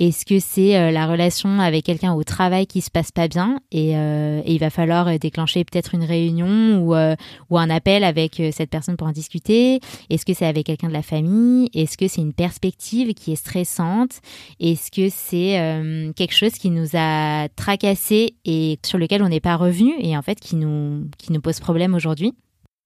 Est-ce 0.00 0.26
que 0.26 0.40
c'est 0.40 0.76
euh, 0.76 0.90
la 0.90 1.06
relation 1.06 1.60
avec 1.60 1.84
quelqu'un 1.84 2.14
au 2.14 2.24
travail 2.24 2.66
qui 2.66 2.80
se 2.80 2.90
passe 2.90 3.12
pas 3.12 3.28
bien 3.28 3.60
et, 3.70 3.96
euh, 3.96 4.42
il 4.44 4.58
va 4.58 4.70
falloir 4.70 5.06
euh, 5.06 5.18
déclencher 5.18 5.64
peut-être 5.64 5.94
une 5.94 6.02
réunion 6.02 6.80
ou, 6.80 6.94
un 6.94 7.70
appel 7.70 8.02
avec 8.02 8.42
cette 8.52 8.68
personne 8.68 8.96
pour 8.96 9.06
en 9.06 9.12
discuter? 9.12 9.80
Est-ce 10.10 10.26
que 10.26 10.34
c'est 10.34 10.44
avec 10.44 10.66
quelqu'un 10.66 10.88
de 10.88 10.92
la 10.92 11.02
famille? 11.02 11.70
Est-ce 11.72 11.96
que 11.96 12.08
c'est 12.08 12.20
une 12.20 12.32
perspective 12.32 13.14
qui 13.14 13.32
est 13.32 13.36
stressante? 13.36 14.20
Est-ce 14.58 14.90
que 14.90 15.08
c'est 15.08 16.12
quelque 16.16 16.34
chose 16.34 16.54
qui 16.54 16.70
nous 16.70 16.88
a 16.94 17.48
tracassé 17.54 18.34
et 18.44 18.78
sur 18.84 18.98
lequel 18.98 19.22
on 19.22 19.28
n'est 19.28 19.40
pas 19.40 19.56
revenu 19.56 19.94
et 20.00 20.16
en 20.16 20.22
fait 20.22 20.40
qui 20.40 20.56
nous, 20.56 21.08
qui 21.16 21.32
nous 21.32 21.40
pose 21.40 21.60
problème 21.60 21.94
aujourd'hui? 21.94 22.34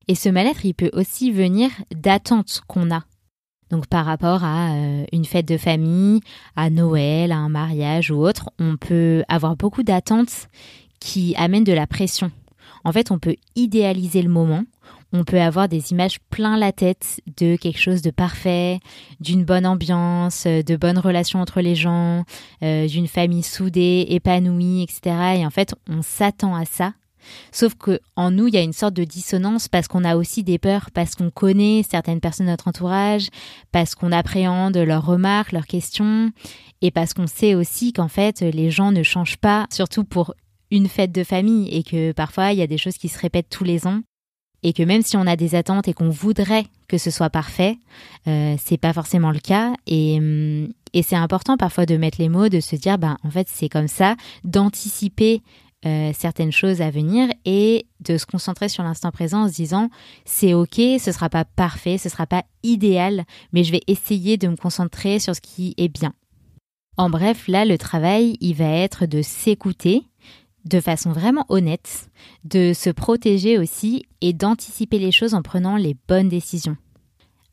Et 0.07 0.15
ce 0.15 0.29
mal-être, 0.29 0.65
il 0.65 0.75
peut 0.75 0.91
aussi 0.93 1.33
venir 1.33 1.71
d'attentes 1.95 2.61
qu'on 2.67 2.91
a 2.91 3.05
donc 3.71 3.87
par 3.87 4.07
rapport 4.07 4.45
à 4.45 4.73
euh, 4.73 5.05
une 5.13 5.25
fête 5.25 5.47
de 5.47 5.57
famille, 5.57 6.21
à 6.57 6.71
Noël, 6.71 7.33
à 7.33 7.37
un 7.37 7.49
mariage 7.49 8.11
ou 8.11 8.25
autre, 8.25 8.51
on 8.59 8.77
peut 8.77 9.25
avoir 9.29 9.57
beaucoup 9.57 9.83
d'attentes 9.83 10.49
qui 11.01 11.35
amènent 11.37 11.65
de 11.65 11.73
la 11.73 11.87
pression. 11.87 12.31
En 12.85 12.93
fait, 12.93 13.11
on 13.11 13.19
peut 13.19 13.37
idéaliser 13.57 14.23
le 14.23 14.31
moment, 14.31 14.63
on 15.13 15.25
peut 15.25 15.41
avoir 15.41 15.69
des 15.69 15.93
images 15.93 16.21
plein 16.31 16.57
la 16.57 16.73
tête 16.73 17.21
de 17.39 17.57
quelque 17.57 17.81
chose 17.81 18.03
de 18.03 18.11
parfait, 18.11 18.81
d'une 19.21 19.45
bonne 19.45 19.67
ambiance, 19.67 20.47
de 20.47 20.77
bonnes 20.77 20.99
relations 20.99 21.41
entre 21.41 21.61
les 21.61 21.75
gens, 21.75 22.25
euh, 22.63 22.87
d'une 22.87 23.09
famille 23.09 23.43
soudée, 23.43 24.07
épanouie, 24.11 24.83
etc. 24.83 25.39
Et 25.39 25.47
en 25.47 25.51
fait, 25.51 25.75
on 25.89 26.03
s'attend 26.03 26.55
à 26.55 26.65
ça 26.65 26.93
Sauf 27.53 27.75
que 27.75 28.01
en 28.17 28.31
nous, 28.31 28.49
il 28.49 28.55
y 28.55 28.59
a 28.59 28.63
une 28.63 28.73
sorte 28.73 28.95
de 28.95 29.05
dissonance 29.05 29.69
parce 29.69 29.89
qu'on 29.89 30.05
a 30.05 30.17
aussi 30.17 30.43
des 30.43 30.59
peurs, 30.59 30.91
parce 30.93 31.15
qu'on 31.15 31.31
connaît 31.31 31.85
certaines 31.89 32.21
personnes 32.21 32.47
de 32.47 32.51
notre 32.51 32.69
entourage, 32.69 33.29
parce 33.73 33.95
qu'on 33.95 34.13
appréhende 34.13 34.77
leurs 34.77 35.07
remarques, 35.07 35.53
leurs 35.53 35.67
questions, 35.67 36.31
et 36.83 36.91
parce 36.91 37.15
qu'on 37.15 37.27
sait 37.27 37.55
aussi 37.55 37.93
qu'en 37.93 38.09
fait, 38.09 38.41
les 38.41 38.71
gens 38.71 38.93
ne 38.93 39.03
changent 39.03 39.39
pas, 39.39 39.67
surtout 39.71 40.05
pour 40.05 40.35
une 40.71 40.89
fête 40.89 41.13
de 41.13 41.25
famille, 41.25 41.69
et 41.69 41.83
que 41.83 42.13
parfois, 42.13 42.53
il 42.53 42.59
y 42.59 42.63
a 42.63 42.67
des 42.67 42.79
choses 42.79 42.99
qui 42.99 43.09
se 43.09 43.19
répètent 43.19 43.49
tous 43.51 43.65
les 43.65 43.87
ans 43.87 44.03
et 44.63 44.73
que 44.73 44.83
même 44.83 45.03
si 45.03 45.17
on 45.17 45.27
a 45.27 45.37
des 45.37 45.55
attentes 45.55 45.89
et 45.89 45.95
qu'on 45.95 46.11
voudrait 46.11 46.67
que 46.89 46.99
ce 46.99 47.11
soit 47.11 47.31
parfait, 47.31 47.79
euh, 48.27 48.57
c'est 48.59 48.77
pas 48.77 48.93
forcément 48.93 49.31
le 49.31 49.39
cas 49.39 49.73
et, 49.87 50.19
hum, 50.19 50.73
et 50.95 51.03
c'est 51.03 51.17
important 51.17 51.57
parfois 51.57 51.87
de 51.87 51.97
mettre 51.97 52.19
les 52.21 52.29
mots, 52.29 52.49
de 52.49 52.61
se 52.61 52.77
dire 52.77 52.99
ben 52.99 53.19
en 53.23 53.31
fait 53.31 53.47
c'est 53.51 53.69
comme 53.69 53.89
ça, 53.89 54.17
d'anticiper 54.45 55.43
euh, 55.87 56.11
certaines 56.13 56.51
choses 56.51 56.81
à 56.81 56.91
venir 56.91 57.29
et 57.45 57.87
de 58.01 58.19
se 58.19 58.27
concentrer 58.27 58.69
sur 58.69 58.83
l'instant 58.83 59.13
présent 59.13 59.45
en 59.45 59.49
se 59.49 59.55
disant 59.55 59.91
c'est 60.25 60.53
ok, 60.53 60.75
ce 60.75 61.13
sera 61.13 61.29
pas 61.29 61.45
parfait, 61.45 61.99
ce 61.99 62.09
sera 62.09 62.27
pas 62.27 62.45
idéal, 62.65 63.25
mais 63.53 63.63
je 63.63 63.71
vais 63.71 63.83
essayer 63.87 64.37
de 64.37 64.49
me 64.49 64.57
concentrer 64.57 65.21
sur 65.21 65.37
ce 65.37 65.41
qui 65.41 65.75
est 65.77 65.89
bien. 65.89 66.15
En 66.97 67.11
bref, 67.11 67.47
là 67.47 67.65
le 67.65 67.79
travail 67.79 68.37
il 68.41 68.55
va 68.55 68.69
être 68.69 69.07
de 69.07 69.23
s'écouter 69.23 70.03
de 70.65 70.81
façon 70.81 71.13
vraiment 71.13 71.47
honnête, 71.49 72.11
de 72.45 72.73
se 72.73 72.91
protéger 72.91 73.59
aussi 73.59 74.05
et 74.21 74.33
d'anticiper 74.33 74.99
les 74.99 75.13
choses 75.13 75.35
en 75.35 75.43
prenant 75.43 75.77
les 75.77 75.97
bonnes 76.09 76.29
décisions. 76.29 76.77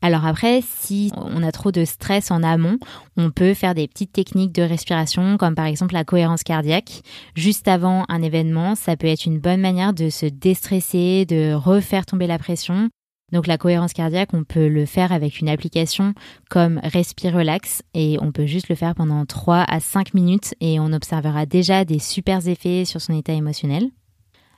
Alors 0.02 0.26
après, 0.26 0.60
si 0.62 1.10
on 1.16 1.42
a 1.42 1.52
trop 1.52 1.72
de 1.72 1.84
stress 1.84 2.30
en 2.30 2.42
amont, 2.42 2.78
on 3.16 3.30
peut 3.30 3.54
faire 3.54 3.74
des 3.74 3.88
petites 3.88 4.12
techniques 4.12 4.52
de 4.52 4.62
respiration, 4.62 5.36
comme 5.36 5.54
par 5.54 5.66
exemple 5.66 5.94
la 5.94 6.04
cohérence 6.04 6.42
cardiaque. 6.42 7.02
Juste 7.34 7.66
avant 7.66 8.04
un 8.08 8.22
événement, 8.22 8.74
ça 8.74 8.96
peut 8.96 9.06
être 9.06 9.24
une 9.24 9.40
bonne 9.40 9.60
manière 9.60 9.94
de 9.94 10.10
se 10.10 10.26
déstresser, 10.26 11.24
de 11.24 11.54
refaire 11.54 12.06
tomber 12.06 12.26
la 12.26 12.38
pression 12.38 12.90
donc 13.32 13.48
la 13.48 13.58
cohérence 13.58 13.92
cardiaque, 13.92 14.30
on 14.34 14.44
peut 14.44 14.68
le 14.68 14.86
faire 14.86 15.10
avec 15.10 15.40
une 15.40 15.48
application 15.48 16.14
comme 16.48 16.80
Respire 16.82 17.34
Relax 17.34 17.82
et 17.92 18.18
on 18.20 18.30
peut 18.30 18.46
juste 18.46 18.68
le 18.68 18.76
faire 18.76 18.94
pendant 18.94 19.26
3 19.26 19.64
à 19.68 19.80
5 19.80 20.14
minutes 20.14 20.54
et 20.60 20.78
on 20.78 20.92
observera 20.92 21.44
déjà 21.44 21.84
des 21.84 21.98
super 21.98 22.46
effets 22.46 22.84
sur 22.84 23.00
son 23.00 23.14
état 23.14 23.32
émotionnel. 23.32 23.90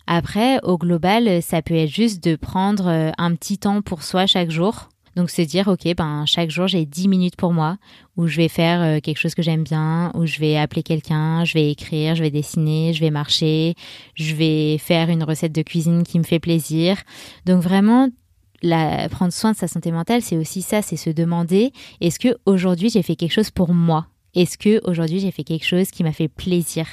Après, 0.07 0.59
au 0.63 0.77
global, 0.77 1.43
ça 1.43 1.63
peut 1.63 1.75
être 1.75 1.91
juste 1.91 2.23
de 2.23 2.37
prendre 2.37 2.89
euh, 2.89 3.11
un 3.19 3.35
petit 3.35 3.59
temps 3.59 3.83
pour 3.83 4.03
soi 4.03 4.27
chaque 4.27 4.51
jour. 4.51 4.89
Donc 5.19 5.31
se 5.31 5.43
dire, 5.43 5.67
ok, 5.67 5.97
ben 5.97 6.27
chaque 6.27 6.49
jour 6.49 6.69
j'ai 6.69 6.87
10 6.87 7.09
minutes 7.09 7.35
pour 7.35 7.53
moi, 7.53 7.77
où 8.17 8.29
je 8.29 8.37
vais 8.37 8.47
faire 8.47 8.81
euh, 8.81 9.01
quelque 9.01 9.19
chose 9.19 9.35
que 9.35 9.43
j'aime 9.43 9.65
bien, 9.65 10.13
où 10.15 10.27
je 10.27 10.39
vais 10.39 10.57
appeler 10.57 10.85
quelqu'un, 10.85 11.45
je 11.45 11.55
vais 11.55 11.73
écrire, 11.73 12.15
je 12.15 12.23
vais 12.23 12.31
dessiner, 12.31 12.93
je 12.95 13.01
vais 13.01 13.11
marcher, 13.11 13.75
je 14.15 14.37
vais 14.37 14.79
faire 14.79 15.11
une 15.11 15.25
recette 15.25 15.51
de 15.51 15.63
cuisine 15.63 16.05
qui 16.05 16.21
me 16.21 16.23
fait 16.23 16.39
plaisir. 16.39 17.03
Donc 17.47 17.65
vraiment 17.65 18.09
prendre 19.11 19.33
soin 19.33 19.51
de 19.51 19.57
sa 19.57 19.67
santé 19.67 19.91
mentale, 19.91 20.23
c'est 20.23 20.37
aussi 20.37 20.63
ça, 20.63 20.83
c'est 20.83 20.97
se 20.97 21.11
demander 21.11 21.73
est-ce 22.01 22.21
que 22.21 22.37
aujourd'hui 22.47 22.89
j'ai 22.89 23.03
fait 23.03 23.17
quelque 23.17 23.35
chose 23.35 23.51
pour 23.51 23.75
moi? 23.75 24.07
Est-ce 24.37 24.57
que 24.57 24.81
aujourd'hui 24.89 25.19
j'ai 25.19 25.33
fait 25.33 25.43
quelque 25.43 25.67
chose 25.67 25.91
qui 25.91 26.05
m'a 26.05 26.13
fait 26.13 26.29
plaisir? 26.29 26.87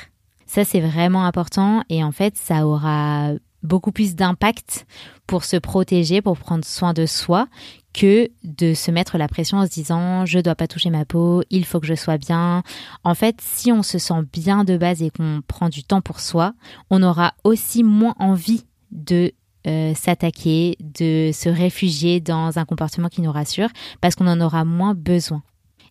Ça 0.48 0.66
c'est 0.66 0.82
vraiment 0.82 1.26
important 1.26 1.84
et 1.90 2.04
en 2.04 2.12
fait 2.12 2.36
ça 2.38 2.66
aura 2.66 3.34
beaucoup 3.62 3.92
plus 3.92 4.16
d'impact 4.16 4.88
pour 5.28 5.44
se 5.44 5.58
protéger, 5.58 6.24
pour 6.24 6.38
prendre 6.38 6.66
soin 6.66 6.94
de 6.94 7.06
soi 7.06 7.48
que 7.96 8.30
de 8.44 8.74
se 8.74 8.92
mettre 8.92 9.18
la 9.18 9.30
pression 9.30 9.58
en 9.60 9.66
se 9.66 9.72
disant 9.72 10.26
je 10.26 10.40
dois 10.40 10.56
pas 10.56 10.68
toucher 10.68 10.90
ma 10.90 11.06
peau, 11.06 11.44
il 11.50 11.66
faut 11.66 11.80
que 11.80 11.88
je 11.88 11.96
sois 11.96 12.18
bien. 12.18 12.62
En 13.06 13.16
fait, 13.16 13.38
si 13.40 13.72
on 13.72 13.84
se 13.84 13.98
sent 13.98 14.22
bien 14.34 14.66
de 14.66 14.78
base 14.78 15.02
et 15.02 15.12
qu'on 15.12 15.42
prend 15.48 15.70
du 15.70 15.84
temps 15.84 16.02
pour 16.02 16.20
soi, 16.20 16.54
on 16.90 17.02
aura 17.02 17.34
aussi 17.46 17.84
moins 17.84 18.16
envie 18.20 18.66
de 18.92 19.32
euh, 19.66 19.94
s'attaquer, 19.96 20.76
de 20.82 21.32
se 21.34 21.48
réfugier 21.48 22.20
dans 22.20 22.60
un 22.60 22.66
comportement 22.66 23.08
qui 23.08 23.22
nous 23.22 23.32
rassure, 23.32 23.70
parce 24.02 24.16
qu'on 24.16 24.28
en 24.28 24.42
aura 24.42 24.66
moins 24.66 24.94
besoin. 24.94 25.42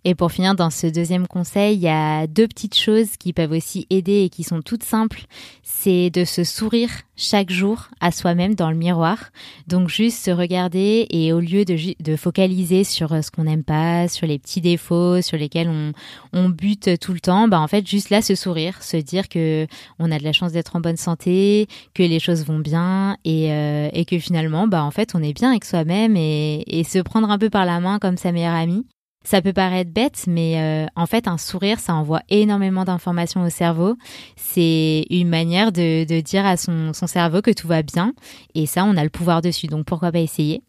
Et 0.05 0.15
pour 0.15 0.31
finir, 0.31 0.55
dans 0.55 0.71
ce 0.71 0.87
deuxième 0.87 1.27
conseil, 1.27 1.77
il 1.77 1.81
y 1.81 1.89
a 1.89 2.27
deux 2.27 2.47
petites 2.47 2.77
choses 2.77 3.17
qui 3.19 3.33
peuvent 3.33 3.53
aussi 3.53 3.87
aider 3.89 4.25
et 4.25 4.29
qui 4.29 4.43
sont 4.43 4.61
toutes 4.61 4.83
simples. 4.83 5.23
C'est 5.63 6.11
de 6.11 6.25
se 6.25 6.45
sourire 6.45 6.91
chaque 7.17 7.51
jour 7.51 7.89
à 8.01 8.11
soi-même 8.11 8.55
dans 8.55 8.71
le 8.71 8.77
miroir. 8.77 9.31
Donc 9.67 9.89
juste 9.89 10.23
se 10.23 10.31
regarder 10.31 11.07
et 11.11 11.33
au 11.33 11.41
lieu 11.41 11.65
de, 11.65 11.77
de 12.03 12.17
focaliser 12.17 12.85
sur 12.85 13.13
euh, 13.13 13.23
ce 13.23 13.31
qu'on 13.31 13.45
n'aime 13.45 13.65
pas, 13.65 14.09
sur 14.09 14.27
les 14.27 14.39
petits 14.39 14.61
défauts 14.61 15.23
sur 15.23 15.39
lesquels 15.39 15.69
on, 15.69 15.93
on 16.33 16.49
bute 16.49 16.99
tout 16.99 17.13
le 17.13 17.21
temps, 17.21 17.49
bah 17.49 17.61
en 17.61 17.69
fait 17.69 17.87
juste 17.87 18.11
là 18.11 18.21
se 18.21 18.35
sourire, 18.35 18.83
se 18.83 18.97
dire 18.97 19.29
que 19.29 19.67
on 19.99 20.11
a 20.11 20.19
de 20.19 20.25
la 20.25 20.33
chance 20.33 20.53
d'être 20.53 20.77
en 20.77 20.81
bonne 20.81 20.97
santé, 20.97 21.69
que 21.95 22.03
les 22.03 22.19
choses 22.19 22.45
vont 22.45 22.59
bien 22.59 23.17
et, 23.25 23.53
euh, 23.53 23.89
et 23.93 24.05
que 24.05 24.19
finalement 24.19 24.67
bah 24.67 24.83
en 24.83 24.91
fait 24.91 25.15
on 25.15 25.23
est 25.23 25.33
bien 25.33 25.51
avec 25.51 25.65
soi-même 25.65 26.17
et, 26.17 26.65
et 26.67 26.85
se 26.85 26.99
prendre 26.99 27.31
un 27.31 27.39
peu 27.39 27.51
par 27.51 27.65
la 27.65 27.81
main 27.81 27.99
comme 27.99 28.17
sa 28.17 28.33
meilleure 28.33 28.55
amie. 28.55 28.85
Ça 29.27 29.41
peut 29.41 29.55
paraître 29.55 29.91
bête, 29.91 30.25
mais 30.27 30.61
euh, 30.61 30.87
en 30.97 31.07
fait, 31.07 31.27
un 31.27 31.39
sourire, 31.39 31.81
ça 31.81 31.95
envoie 31.95 32.21
énormément 32.29 32.85
d'informations 32.85 33.43
au 33.43 33.49
cerveau. 33.49 33.97
C'est 34.37 35.07
une 35.09 35.31
manière 35.31 35.73
de, 35.73 36.21
dire 36.21 36.45
à 36.45 36.59
son, 36.59 36.93
cerveau 36.93 37.41
que 37.41 37.51
tout 37.51 37.67
va 37.67 37.83
bien. 37.83 38.13
Et 38.55 38.67
ça, 38.67 38.85
on 38.85 38.99
a 38.99 39.03
le 39.03 39.09
pouvoir 39.09 39.41
dessus. 39.41 39.67
Donc, 39.67 39.87
pourquoi 39.87 40.13
pas 40.13 40.19
essayer 40.19 40.63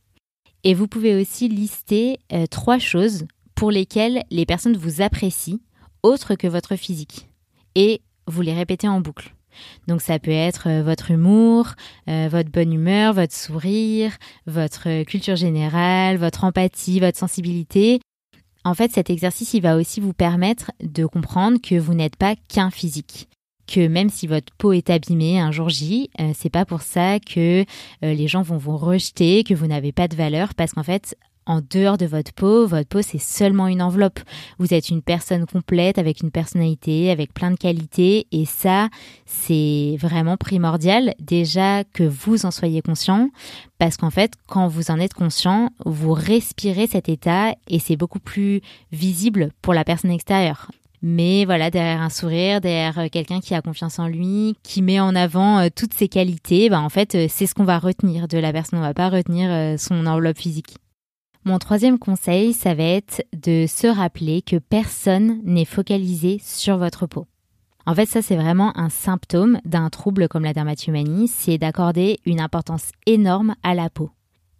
Et 0.63 0.73
vous 0.73 0.87
pouvez 0.87 1.19
aussi 1.19 1.49
lister 1.49 2.19
euh, 2.31 2.45
trois 2.45 2.79
choses 2.79 3.25
pour 3.55 3.71
lesquelles 3.71 4.23
les 4.31 4.45
personnes 4.45 4.77
vous 4.77 5.01
apprécient, 5.01 5.59
autres 6.01 6.35
que 6.35 6.47
votre 6.47 6.77
physique. 6.77 7.27
Et 7.75 8.01
vous 8.25 8.41
les 8.41 8.53
répétez 8.53 8.87
en 8.87 9.01
boucle. 9.01 9.33
Donc 9.87 10.01
ça 10.01 10.19
peut 10.19 10.31
être 10.31 10.67
euh, 10.67 10.83
votre 10.83 11.11
humour, 11.11 11.75
votre 12.07 12.49
bonne 12.49 12.73
humeur, 12.73 13.13
votre 13.13 13.33
sourire, 13.33 14.11
votre 14.47 15.03
culture 15.03 15.37
générale, 15.37 16.17
votre 16.17 16.43
empathie, 16.43 16.99
votre 16.99 17.17
sensibilité. 17.17 18.01
En 18.65 18.73
fait, 18.73 18.91
cet 18.91 19.11
exercice, 19.11 19.53
il 19.53 19.61
va 19.61 19.77
aussi 19.77 19.99
vous 19.99 20.13
permettre 20.13 20.71
de 20.81 21.05
comprendre 21.05 21.59
que 21.61 21.75
vous 21.75 21.93
n'êtes 21.93 22.15
pas 22.15 22.35
qu'un 22.47 22.71
physique. 22.71 23.29
Que 23.67 23.87
même 23.87 24.09
si 24.09 24.25
votre 24.25 24.51
peau 24.57 24.73
est 24.73 24.89
abîmée 24.89 25.39
un 25.39 25.51
jour 25.51 25.69
J, 25.69 26.09
euh, 26.19 26.31
c'est 26.35 26.49
pas 26.49 26.65
pour 26.65 26.81
ça 26.81 27.19
que 27.19 27.61
euh, 27.61 27.63
les 28.01 28.27
gens 28.27 28.41
vont 28.41 28.57
vous 28.57 28.75
rejeter, 28.75 29.43
que 29.43 29.53
vous 29.53 29.67
n'avez 29.67 29.91
pas 29.91 30.07
de 30.07 30.15
valeur, 30.15 30.55
parce 30.55 30.71
qu'en 30.71 30.81
fait, 30.81 31.15
en 31.45 31.61
dehors 31.61 31.97
de 31.97 32.05
votre 32.05 32.33
peau, 32.33 32.65
votre 32.65 32.87
peau 32.87 33.01
c'est 33.01 33.19
seulement 33.19 33.67
une 33.67 33.81
enveloppe. 33.81 34.19
Vous 34.59 34.73
êtes 34.73 34.89
une 34.89 35.01
personne 35.01 35.45
complète 35.45 35.97
avec 35.97 36.21
une 36.21 36.31
personnalité, 36.31 37.11
avec 37.11 37.33
plein 37.33 37.51
de 37.51 37.57
qualités 37.57 38.27
et 38.31 38.45
ça 38.45 38.89
c'est 39.25 39.97
vraiment 39.99 40.37
primordial 40.37 41.13
déjà 41.19 41.83
que 41.83 42.03
vous 42.03 42.45
en 42.45 42.51
soyez 42.51 42.81
conscient 42.81 43.29
parce 43.79 43.97
qu'en 43.97 44.09
fait 44.09 44.33
quand 44.47 44.67
vous 44.67 44.91
en 44.91 44.99
êtes 44.99 45.13
conscient, 45.13 45.69
vous 45.85 46.13
respirez 46.13 46.87
cet 46.87 47.09
état 47.09 47.53
et 47.67 47.79
c'est 47.79 47.97
beaucoup 47.97 48.19
plus 48.19 48.61
visible 48.91 49.51
pour 49.61 49.73
la 49.73 49.83
personne 49.83 50.11
extérieure. 50.11 50.69
Mais 51.07 51.45
voilà, 51.45 51.69
derrière 51.69 52.01
un 52.01 52.09
sourire, 52.09 52.61
derrière 52.61 53.11
quelqu'un 53.11 53.39
qui 53.39 53.53
a 53.53 53.61
confiance 53.61 53.99
en 53.99 54.07
lui, 54.07 54.55
qui 54.63 54.81
met 54.81 54.99
en 54.99 55.15
avant 55.15 55.59
euh, 55.59 55.67
toutes 55.73 55.93
ses 55.93 56.07
qualités, 56.07 56.67
bah 56.67 56.81
en 56.81 56.89
fait, 56.89 57.13
euh, 57.13 57.27
c'est 57.29 57.45
ce 57.45 57.53
qu'on 57.53 57.63
va 57.63 57.77
retenir 57.77 58.27
de 58.27 58.39
la 58.39 58.51
personne. 58.51 58.79
On 58.79 58.81
va 58.81 58.95
pas 58.95 59.09
retenir 59.09 59.51
euh, 59.51 59.77
son 59.77 60.07
enveloppe 60.07 60.39
physique. 60.39 60.77
Mon 61.47 61.59
troisième 61.59 61.99
conseil, 61.99 62.53
ça 62.53 62.73
va 62.73 62.81
être 62.81 63.23
de 63.31 63.67
se 63.67 63.85
rappeler 63.85 64.41
que 64.41 64.55
personne 64.55 65.41
n'est 65.43 65.63
focalisé 65.63 66.41
sur 66.43 66.79
votre 66.79 67.05
peau. 67.05 67.27
En 67.85 67.93
fait, 67.93 68.07
ça, 68.07 68.23
c'est 68.23 68.35
vraiment 68.35 68.75
un 68.75 68.89
symptôme 68.89 69.59
d'un 69.63 69.91
trouble 69.91 70.27
comme 70.27 70.43
la 70.43 70.53
dermatomanie, 70.53 71.27
c'est 71.27 71.59
d'accorder 71.59 72.19
une 72.25 72.39
importance 72.39 72.89
énorme 73.05 73.53
à 73.61 73.75
la 73.75 73.91
peau. 73.91 74.09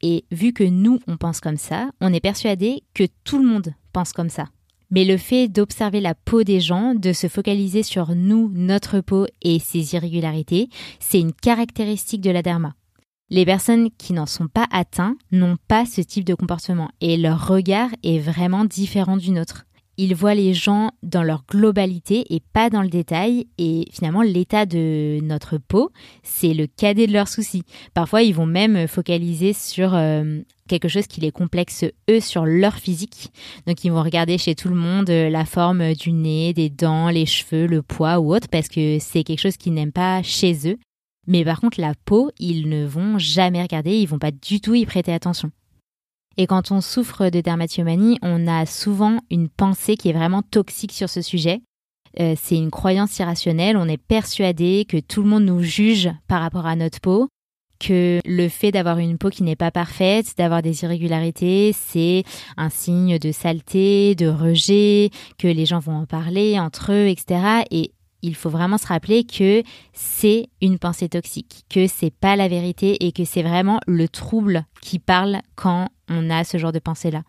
Et 0.03 0.25
vu 0.29 0.53
que 0.53 0.63
nous, 0.63 0.99
on 1.07 1.17
pense 1.17 1.39
comme 1.39 1.57
ça, 1.57 1.89
on 2.01 2.13
est 2.13 2.19
persuadé 2.19 2.83
que 2.93 3.05
tout 3.23 3.39
le 3.39 3.49
monde 3.49 3.73
pense 3.91 4.13
comme 4.13 4.29
ça. 4.29 4.45
Mais 4.91 5.05
le 5.05 5.17
fait 5.17 5.47
d'observer 5.47 6.01
la 6.01 6.13
peau 6.13 6.43
des 6.43 6.59
gens, 6.59 6.93
de 6.93 7.13
se 7.13 7.25
focaliser 7.25 7.81
sur 7.81 8.13
nous, 8.13 8.51
notre 8.53 8.99
peau 8.99 9.25
et 9.41 9.57
ses 9.57 9.95
irrégularités, 9.95 10.69
c'est 10.99 11.19
une 11.19 11.33
caractéristique 11.33 12.21
de 12.21 12.29
la 12.29 12.43
derma. 12.43 12.75
Les 13.31 13.45
personnes 13.45 13.89
qui 13.97 14.13
n'en 14.13 14.27
sont 14.27 14.47
pas 14.47 14.67
atteintes 14.71 15.17
n'ont 15.31 15.57
pas 15.67 15.87
ce 15.87 16.01
type 16.01 16.25
de 16.25 16.35
comportement 16.35 16.91
et 17.01 17.17
leur 17.17 17.47
regard 17.47 17.89
est 18.03 18.19
vraiment 18.19 18.65
différent 18.65 19.17
du 19.17 19.31
nôtre. 19.31 19.65
Ils 19.97 20.13
voient 20.13 20.35
les 20.35 20.53
gens 20.53 20.91
dans 21.01 21.23
leur 21.23 21.43
globalité 21.49 22.25
et 22.29 22.41
pas 22.53 22.69
dans 22.69 22.83
le 22.83 22.89
détail 22.89 23.47
et 23.57 23.85
finalement 23.91 24.21
l'état 24.21 24.67
de 24.67 25.19
notre 25.23 25.57
peau, 25.57 25.89
c'est 26.21 26.53
le 26.53 26.67
cadet 26.67 27.07
de 27.07 27.13
leurs 27.13 27.29
soucis. 27.29 27.63
Parfois, 27.95 28.21
ils 28.21 28.35
vont 28.35 28.45
même 28.45 28.87
focaliser 28.87 29.53
sur 29.53 29.95
euh, 29.95 30.41
quelque 30.67 30.89
chose 30.89 31.07
qui 31.07 31.21
les 31.21 31.31
complexe 31.31 31.85
eux 32.09 32.19
sur 32.19 32.45
leur 32.45 32.75
physique. 32.75 33.31
Donc 33.65 33.83
ils 33.83 33.91
vont 33.91 34.03
regarder 34.03 34.37
chez 34.37 34.53
tout 34.53 34.69
le 34.69 34.75
monde 34.75 35.09
euh, 35.09 35.29
la 35.29 35.45
forme 35.45 35.93
du 35.93 36.11
nez, 36.11 36.53
des 36.53 36.69
dents, 36.69 37.09
les 37.09 37.25
cheveux, 37.25 37.65
le 37.65 37.81
poids 37.81 38.19
ou 38.19 38.35
autre 38.35 38.49
parce 38.49 38.67
que 38.67 38.97
c'est 38.99 39.23
quelque 39.23 39.41
chose 39.41 39.57
qu'ils 39.57 39.73
n'aiment 39.73 39.91
pas 39.91 40.21
chez 40.21 40.69
eux. 40.69 40.77
Mais 41.27 41.43
par 41.43 41.59
contre, 41.59 41.81
la 41.81 41.93
peau, 42.05 42.31
ils 42.39 42.69
ne 42.69 42.85
vont 42.85 43.17
jamais 43.17 43.61
regarder, 43.61 43.97
ils 43.97 44.07
vont 44.07 44.19
pas 44.19 44.31
du 44.31 44.61
tout 44.61 44.75
y 44.75 44.85
prêter 44.85 45.13
attention. 45.13 45.51
Et 46.37 46.47
quand 46.47 46.71
on 46.71 46.81
souffre 46.81 47.29
de 47.29 47.41
dermatillomanie, 47.41 48.19
on 48.21 48.47
a 48.47 48.65
souvent 48.65 49.19
une 49.31 49.47
pensée 49.49 49.95
qui 49.95 50.09
est 50.09 50.13
vraiment 50.13 50.41
toxique 50.41 50.91
sur 50.91 51.09
ce 51.09 51.21
sujet. 51.21 51.61
euh, 52.19 52.35
c'est 52.37 52.55
une 52.55 52.71
croyance 52.71 53.17
irrationnelle. 53.19 53.77
On 53.77 53.87
est 53.87 53.97
persuadé 53.97 54.85
que 54.87 54.97
tout 54.97 55.21
le 55.21 55.29
monde 55.29 55.45
nous 55.45 55.61
juge 55.61 56.09
par 56.27 56.41
rapport 56.41 56.65
à 56.65 56.75
notre 56.75 57.01
peau, 57.01 57.27
que 57.79 58.21
le 58.25 58.47
fait 58.47 58.71
d'avoir 58.71 58.99
une 58.99 59.17
peau 59.17 59.29
qui 59.29 59.43
n'est 59.43 59.57
pas 59.57 59.71
parfaite, 59.71 60.37
d'avoir 60.37 60.61
des 60.61 60.83
irrégularités, 60.83 61.73
c'est 61.73 62.23
un 62.55 62.69
signe 62.69 63.19
de 63.19 63.31
saleté, 63.31 64.15
de 64.15 64.27
rejet, 64.27 65.09
que 65.37 65.47
les 65.47 65.65
gens 65.65 65.79
vont 65.79 65.97
en 65.97 66.05
parler 66.05 66.57
entre 66.59 66.93
eux, 66.93 67.07
etc. 67.07 67.63
Et 67.71 67.91
il 68.25 68.35
faut 68.35 68.49
vraiment 68.49 68.77
se 68.77 68.87
rappeler 68.87 69.23
que 69.23 69.63
c'est 69.93 70.47
une 70.61 70.79
pensée 70.79 71.09
toxique, 71.09 71.63
que 71.69 71.87
c'est 71.87 72.13
pas 72.13 72.35
la 72.35 72.47
vérité 72.47 73.05
et 73.05 73.11
que 73.11 73.23
c'est 73.23 73.43
vraiment 73.43 73.79
le 73.87 74.07
trouble 74.07 74.65
qui 74.81 74.99
parle 74.99 75.39
quand 75.55 75.89
on 76.09 76.29
a 76.29 76.43
ce 76.43 76.57
genre 76.57 76.71
de 76.71 76.79
pensée-là. 76.79 77.23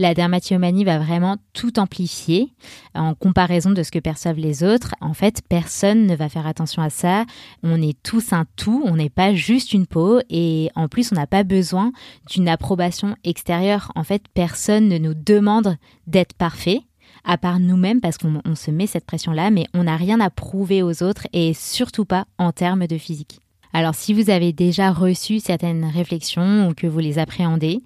La 0.00 0.14
dermatillomanie 0.14 0.84
va 0.84 0.98
vraiment 0.98 1.38
tout 1.54 1.80
amplifier 1.80 2.52
en 2.94 3.14
comparaison 3.14 3.70
de 3.70 3.82
ce 3.82 3.90
que 3.90 3.98
perçoivent 3.98 4.38
les 4.38 4.62
autres. 4.62 4.94
En 5.00 5.12
fait, 5.12 5.42
personne 5.48 6.06
ne 6.06 6.14
va 6.14 6.28
faire 6.28 6.46
attention 6.46 6.82
à 6.82 6.90
ça. 6.90 7.24
On 7.64 7.82
est 7.82 8.00
tous 8.04 8.32
un 8.32 8.44
tout, 8.54 8.82
on 8.86 8.94
n'est 8.94 9.10
pas 9.10 9.34
juste 9.34 9.72
une 9.72 9.88
peau 9.88 10.20
et 10.30 10.70
en 10.76 10.86
plus, 10.86 11.10
on 11.10 11.16
n'a 11.16 11.26
pas 11.26 11.42
besoin 11.42 11.90
d'une 12.30 12.48
approbation 12.48 13.16
extérieure. 13.24 13.90
En 13.96 14.04
fait, 14.04 14.22
personne 14.34 14.88
ne 14.88 14.98
nous 14.98 15.14
demande 15.14 15.76
d'être 16.06 16.34
parfait 16.34 16.82
à 17.24 17.38
part 17.38 17.60
nous-mêmes 17.60 18.00
parce 18.00 18.18
qu'on 18.18 18.54
se 18.54 18.70
met 18.70 18.86
cette 18.86 19.06
pression-là, 19.06 19.50
mais 19.50 19.66
on 19.74 19.84
n'a 19.84 19.96
rien 19.96 20.20
à 20.20 20.30
prouver 20.30 20.82
aux 20.82 21.02
autres 21.02 21.26
et 21.32 21.54
surtout 21.54 22.04
pas 22.04 22.26
en 22.38 22.52
termes 22.52 22.86
de 22.86 22.98
physique. 22.98 23.40
Alors 23.72 23.94
si 23.94 24.14
vous 24.14 24.30
avez 24.30 24.52
déjà 24.52 24.90
reçu 24.90 25.40
certaines 25.40 25.84
réflexions 25.84 26.68
ou 26.68 26.74
que 26.74 26.86
vous 26.86 26.98
les 26.98 27.18
appréhendez, 27.18 27.82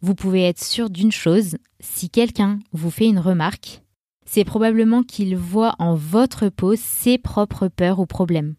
vous 0.00 0.14
pouvez 0.14 0.42
être 0.44 0.62
sûr 0.62 0.90
d'une 0.90 1.12
chose, 1.12 1.56
si 1.80 2.10
quelqu'un 2.10 2.58
vous 2.72 2.90
fait 2.90 3.06
une 3.06 3.18
remarque, 3.18 3.82
c'est 4.24 4.44
probablement 4.44 5.02
qu'il 5.02 5.36
voit 5.36 5.74
en 5.78 5.94
votre 5.94 6.48
peau 6.48 6.74
ses 6.76 7.16
propres 7.18 7.68
peurs 7.68 8.00
ou 8.00 8.06
problèmes. 8.06 8.54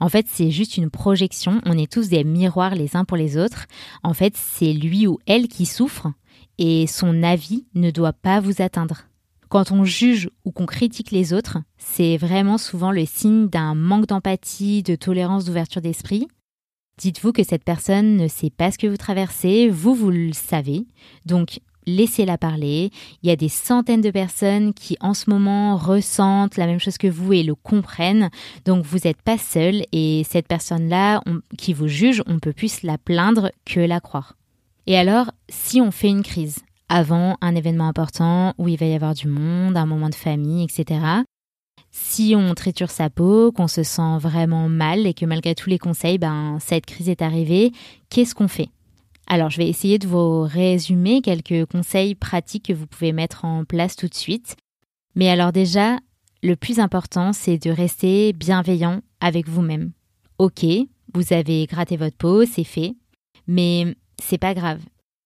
En 0.00 0.08
fait, 0.08 0.26
c'est 0.28 0.50
juste 0.50 0.76
une 0.76 0.90
projection, 0.90 1.60
on 1.66 1.76
est 1.76 1.90
tous 1.90 2.08
des 2.08 2.22
miroirs 2.22 2.76
les 2.76 2.96
uns 2.96 3.04
pour 3.04 3.16
les 3.16 3.36
autres. 3.36 3.66
En 4.04 4.14
fait, 4.14 4.36
c'est 4.36 4.72
lui 4.72 5.08
ou 5.08 5.18
elle 5.26 5.48
qui 5.48 5.66
souffre 5.66 6.12
et 6.58 6.86
son 6.86 7.22
avis 7.22 7.66
ne 7.74 7.90
doit 7.90 8.12
pas 8.12 8.40
vous 8.40 8.62
atteindre. 8.62 9.07
Quand 9.48 9.72
on 9.72 9.84
juge 9.84 10.28
ou 10.44 10.52
qu'on 10.52 10.66
critique 10.66 11.10
les 11.10 11.32
autres, 11.32 11.58
c'est 11.78 12.18
vraiment 12.18 12.58
souvent 12.58 12.92
le 12.92 13.06
signe 13.06 13.48
d'un 13.48 13.74
manque 13.74 14.06
d'empathie, 14.06 14.82
de 14.82 14.94
tolérance, 14.94 15.46
d'ouverture 15.46 15.80
d'esprit. 15.80 16.28
Dites-vous 16.98 17.32
que 17.32 17.44
cette 17.44 17.64
personne 17.64 18.16
ne 18.16 18.28
sait 18.28 18.50
pas 18.50 18.70
ce 18.70 18.78
que 18.78 18.86
vous 18.86 18.96
traversez, 18.96 19.70
vous, 19.70 19.94
vous 19.94 20.10
le 20.10 20.32
savez. 20.34 20.86
Donc, 21.24 21.60
laissez-la 21.86 22.36
parler. 22.36 22.90
Il 23.22 23.28
y 23.28 23.32
a 23.32 23.36
des 23.36 23.48
centaines 23.48 24.02
de 24.02 24.10
personnes 24.10 24.74
qui, 24.74 24.96
en 25.00 25.14
ce 25.14 25.30
moment, 25.30 25.76
ressentent 25.76 26.58
la 26.58 26.66
même 26.66 26.80
chose 26.80 26.98
que 26.98 27.06
vous 27.06 27.32
et 27.32 27.42
le 27.42 27.54
comprennent. 27.54 28.28
Donc, 28.66 28.84
vous 28.84 28.98
n'êtes 29.04 29.22
pas 29.22 29.38
seul 29.38 29.84
et 29.92 30.24
cette 30.28 30.48
personne-là 30.48 31.22
qui 31.56 31.72
vous 31.72 31.88
juge, 31.88 32.22
on 32.26 32.38
peut 32.38 32.52
plus 32.52 32.82
la 32.82 32.98
plaindre 32.98 33.50
que 33.64 33.80
la 33.80 34.00
croire. 34.00 34.36
Et 34.86 34.98
alors, 34.98 35.30
si 35.48 35.80
on 35.80 35.90
fait 35.90 36.08
une 36.08 36.22
crise 36.22 36.58
avant 36.88 37.36
un 37.40 37.54
événement 37.54 37.88
important 37.88 38.54
où 38.58 38.68
il 38.68 38.78
va 38.78 38.86
y 38.86 38.94
avoir 38.94 39.14
du 39.14 39.28
monde, 39.28 39.76
un 39.76 39.86
moment 39.86 40.08
de 40.08 40.14
famille, 40.14 40.64
etc., 40.64 41.00
si 41.90 42.34
on 42.36 42.54
triture 42.54 42.90
sa 42.90 43.10
peau, 43.10 43.50
qu'on 43.50 43.68
se 43.68 43.82
sent 43.82 44.18
vraiment 44.18 44.68
mal 44.68 45.06
et 45.06 45.14
que 45.14 45.24
malgré 45.24 45.54
tous 45.54 45.70
les 45.70 45.78
conseils, 45.78 46.18
ben, 46.18 46.58
cette 46.60 46.86
crise 46.86 47.08
est 47.08 47.22
arrivée, 47.22 47.72
qu'est-ce 48.10 48.34
qu'on 48.34 48.48
fait? 48.48 48.68
Alors, 49.26 49.50
je 49.50 49.58
vais 49.58 49.68
essayer 49.68 49.98
de 49.98 50.06
vous 50.06 50.42
résumer 50.42 51.20
quelques 51.20 51.66
conseils 51.66 52.14
pratiques 52.14 52.66
que 52.66 52.72
vous 52.72 52.86
pouvez 52.86 53.12
mettre 53.12 53.44
en 53.44 53.64
place 53.64 53.96
tout 53.96 54.08
de 54.08 54.14
suite. 54.14 54.56
Mais 55.14 55.28
alors 55.28 55.52
déjà, 55.52 55.98
le 56.42 56.56
plus 56.56 56.78
important, 56.78 57.32
c'est 57.32 57.58
de 57.58 57.70
rester 57.70 58.32
bienveillant 58.32 59.00
avec 59.20 59.48
vous-même. 59.48 59.92
Ok, 60.38 60.64
vous 61.14 61.32
avez 61.32 61.66
gratté 61.66 61.96
votre 61.96 62.16
peau, 62.16 62.44
c'est 62.46 62.64
fait, 62.64 62.94
mais 63.46 63.96
c'est 64.22 64.38
pas 64.38 64.54
grave. 64.54 64.80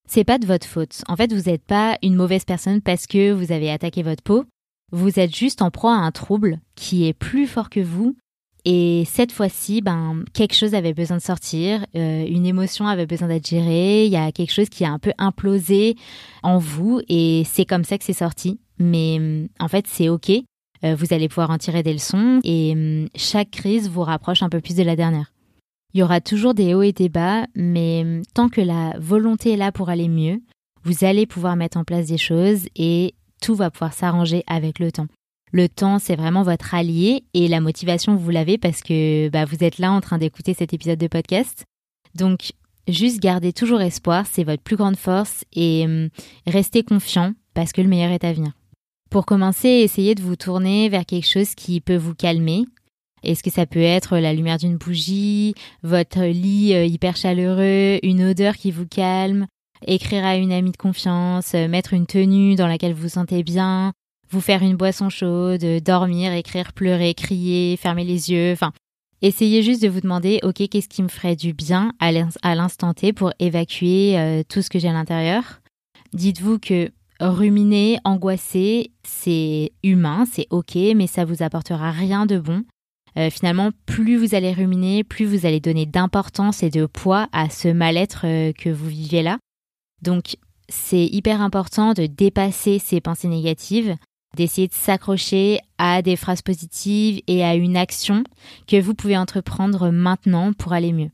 C'est 0.08 0.24
pas 0.24 0.38
de 0.38 0.46
votre 0.46 0.66
faute. 0.66 1.02
En 1.08 1.16
fait, 1.16 1.32
vous 1.32 1.50
n'êtes 1.50 1.64
pas 1.64 1.98
une 2.02 2.16
mauvaise 2.16 2.44
personne 2.44 2.80
parce 2.80 3.06
que 3.06 3.32
vous 3.32 3.52
avez 3.52 3.70
attaqué 3.70 4.02
votre 4.02 4.22
peau. 4.22 4.44
Vous 4.90 5.18
êtes 5.18 5.34
juste 5.34 5.62
en 5.62 5.70
proie 5.70 5.94
à 5.94 6.00
un 6.00 6.10
trouble 6.10 6.60
qui 6.74 7.06
est 7.06 7.14
plus 7.14 7.46
fort 7.46 7.70
que 7.70 7.80
vous. 7.80 8.16
Et 8.64 9.04
cette 9.06 9.32
fois-ci, 9.32 9.80
ben, 9.80 10.24
quelque 10.34 10.54
chose 10.54 10.74
avait 10.74 10.94
besoin 10.94 11.16
de 11.16 11.22
sortir, 11.22 11.84
euh, 11.96 12.24
une 12.28 12.46
émotion 12.46 12.86
avait 12.86 13.06
besoin 13.06 13.26
d'être 13.26 13.48
gérée, 13.48 14.06
il 14.06 14.12
y 14.12 14.16
a 14.16 14.30
quelque 14.30 14.52
chose 14.52 14.68
qui 14.68 14.84
a 14.84 14.92
un 14.92 15.00
peu 15.00 15.12
implosé 15.18 15.96
en 16.44 16.58
vous 16.58 17.00
et 17.08 17.42
c'est 17.44 17.64
comme 17.64 17.82
ça 17.82 17.98
que 17.98 18.04
c'est 18.04 18.12
sorti. 18.12 18.60
Mais 18.78 19.48
en 19.58 19.66
fait, 19.66 19.86
c'est 19.88 20.08
OK. 20.08 20.30
Euh, 20.84 20.94
vous 20.94 21.12
allez 21.12 21.28
pouvoir 21.28 21.50
en 21.50 21.58
tirer 21.58 21.82
des 21.82 21.92
leçons 21.92 22.40
et 22.44 22.72
hum, 22.72 23.08
chaque 23.16 23.50
crise 23.50 23.88
vous 23.88 24.02
rapproche 24.02 24.42
un 24.42 24.48
peu 24.48 24.60
plus 24.60 24.76
de 24.76 24.82
la 24.82 24.96
dernière. 24.96 25.31
Il 25.94 26.00
y 26.00 26.02
aura 26.02 26.20
toujours 26.20 26.54
des 26.54 26.74
hauts 26.74 26.82
et 26.82 26.92
des 26.92 27.08
bas, 27.08 27.46
mais 27.54 28.02
hum, 28.02 28.22
tant 28.34 28.48
que 28.48 28.60
la 28.60 28.94
volonté 28.98 29.52
est 29.52 29.56
là 29.56 29.72
pour 29.72 29.90
aller 29.90 30.08
mieux, 30.08 30.40
vous 30.84 31.04
allez 31.04 31.26
pouvoir 31.26 31.56
mettre 31.56 31.76
en 31.76 31.84
place 31.84 32.06
des 32.06 32.18
choses 32.18 32.66
et 32.76 33.14
tout 33.40 33.54
va 33.54 33.70
pouvoir 33.70 33.92
s'arranger 33.92 34.42
avec 34.46 34.78
le 34.78 34.90
temps. 34.90 35.06
Le 35.52 35.68
temps, 35.68 35.98
c'est 35.98 36.16
vraiment 36.16 36.42
votre 36.42 36.74
allié 36.74 37.24
et 37.34 37.46
la 37.46 37.60
motivation, 37.60 38.16
vous 38.16 38.30
l'avez 38.30 38.56
parce 38.56 38.80
que 38.80 39.28
bah, 39.28 39.44
vous 39.44 39.62
êtes 39.62 39.78
là 39.78 39.92
en 39.92 40.00
train 40.00 40.18
d'écouter 40.18 40.54
cet 40.54 40.72
épisode 40.72 40.98
de 40.98 41.08
podcast. 41.08 41.64
Donc, 42.14 42.52
juste 42.88 43.20
gardez 43.20 43.52
toujours 43.52 43.82
espoir, 43.82 44.24
c'est 44.30 44.44
votre 44.44 44.62
plus 44.62 44.76
grande 44.76 44.96
force 44.96 45.44
et 45.52 45.84
hum, 45.84 46.08
restez 46.46 46.82
confiant 46.82 47.34
parce 47.52 47.72
que 47.72 47.82
le 47.82 47.88
meilleur 47.88 48.12
est 48.12 48.24
à 48.24 48.32
venir. 48.32 48.52
Pour 49.10 49.26
commencer, 49.26 49.68
essayez 49.68 50.14
de 50.14 50.22
vous 50.22 50.36
tourner 50.36 50.88
vers 50.88 51.04
quelque 51.04 51.28
chose 51.28 51.54
qui 51.54 51.82
peut 51.82 51.96
vous 51.96 52.14
calmer. 52.14 52.64
Est-ce 53.22 53.42
que 53.42 53.50
ça 53.50 53.66
peut 53.66 53.80
être 53.80 54.18
la 54.18 54.32
lumière 54.32 54.58
d'une 54.58 54.76
bougie, 54.76 55.54
votre 55.82 56.24
lit 56.24 56.74
euh, 56.74 56.84
hyper 56.84 57.16
chaleureux, 57.16 57.98
une 58.02 58.24
odeur 58.24 58.56
qui 58.56 58.70
vous 58.70 58.86
calme, 58.86 59.46
écrire 59.86 60.24
à 60.24 60.36
une 60.36 60.52
amie 60.52 60.72
de 60.72 60.76
confiance, 60.76 61.54
euh, 61.54 61.68
mettre 61.68 61.92
une 61.92 62.06
tenue 62.06 62.54
dans 62.54 62.66
laquelle 62.66 62.94
vous 62.94 63.02
vous 63.02 63.08
sentez 63.10 63.42
bien, 63.42 63.92
vous 64.30 64.40
faire 64.40 64.62
une 64.62 64.76
boisson 64.76 65.08
chaude, 65.10 65.64
dormir, 65.84 66.32
écrire, 66.32 66.72
pleurer, 66.72 67.14
crier, 67.14 67.76
fermer 67.76 68.04
les 68.04 68.30
yeux, 68.30 68.52
enfin, 68.52 68.72
essayez 69.20 69.62
juste 69.62 69.82
de 69.82 69.88
vous 69.88 70.00
demander, 70.00 70.40
ok, 70.42 70.68
qu'est-ce 70.68 70.88
qui 70.88 71.02
me 71.02 71.08
ferait 71.08 71.36
du 71.36 71.52
bien 71.52 71.92
à 72.00 72.54
l'instant 72.54 72.94
T 72.94 73.12
pour 73.12 73.32
évacuer 73.38 74.18
euh, 74.18 74.42
tout 74.48 74.62
ce 74.62 74.70
que 74.70 74.78
j'ai 74.78 74.88
à 74.88 74.92
l'intérieur? 74.92 75.60
Dites-vous 76.12 76.58
que 76.58 76.90
ruminer, 77.20 77.98
angoisser, 78.04 78.90
c'est 79.04 79.72
humain, 79.82 80.24
c'est 80.30 80.46
ok, 80.50 80.76
mais 80.96 81.06
ça 81.06 81.24
vous 81.24 81.42
apportera 81.42 81.90
rien 81.90 82.26
de 82.26 82.38
bon. 82.38 82.64
Euh, 83.16 83.30
finalement, 83.30 83.70
plus 83.86 84.16
vous 84.16 84.34
allez 84.34 84.52
ruminer, 84.52 85.04
plus 85.04 85.26
vous 85.26 85.46
allez 85.46 85.60
donner 85.60 85.86
d'importance 85.86 86.62
et 86.62 86.70
de 86.70 86.86
poids 86.86 87.28
à 87.32 87.50
ce 87.50 87.68
mal-être 87.68 88.22
que 88.52 88.70
vous 88.70 88.88
vivez 88.88 89.22
là. 89.22 89.38
Donc, 90.00 90.36
c'est 90.68 91.04
hyper 91.04 91.40
important 91.40 91.92
de 91.92 92.06
dépasser 92.06 92.78
ces 92.78 93.00
pensées 93.00 93.28
négatives, 93.28 93.96
d'essayer 94.36 94.68
de 94.68 94.72
s'accrocher 94.72 95.58
à 95.78 96.02
des 96.02 96.16
phrases 96.16 96.42
positives 96.42 97.20
et 97.26 97.44
à 97.44 97.54
une 97.54 97.76
action 97.76 98.24
que 98.66 98.80
vous 98.80 98.94
pouvez 98.94 99.16
entreprendre 99.16 99.90
maintenant 99.90 100.52
pour 100.52 100.72
aller 100.72 100.92
mieux. 100.92 101.10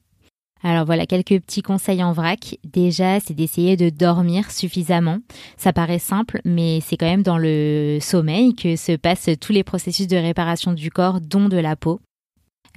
Alors 0.62 0.84
voilà 0.84 1.06
quelques 1.06 1.40
petits 1.40 1.62
conseils 1.62 2.02
en 2.02 2.12
vrac. 2.12 2.58
Déjà, 2.64 3.20
c'est 3.20 3.34
d'essayer 3.34 3.76
de 3.76 3.90
dormir 3.90 4.50
suffisamment. 4.50 5.18
Ça 5.56 5.72
paraît 5.72 5.98
simple, 5.98 6.40
mais 6.44 6.80
c'est 6.80 6.96
quand 6.96 7.06
même 7.06 7.22
dans 7.22 7.38
le 7.38 7.98
sommeil 8.00 8.54
que 8.54 8.76
se 8.76 8.96
passent 8.96 9.30
tous 9.40 9.52
les 9.52 9.62
processus 9.62 10.06
de 10.08 10.16
réparation 10.16 10.72
du 10.72 10.90
corps, 10.90 11.20
dont 11.20 11.48
de 11.48 11.56
la 11.58 11.76
peau. 11.76 12.00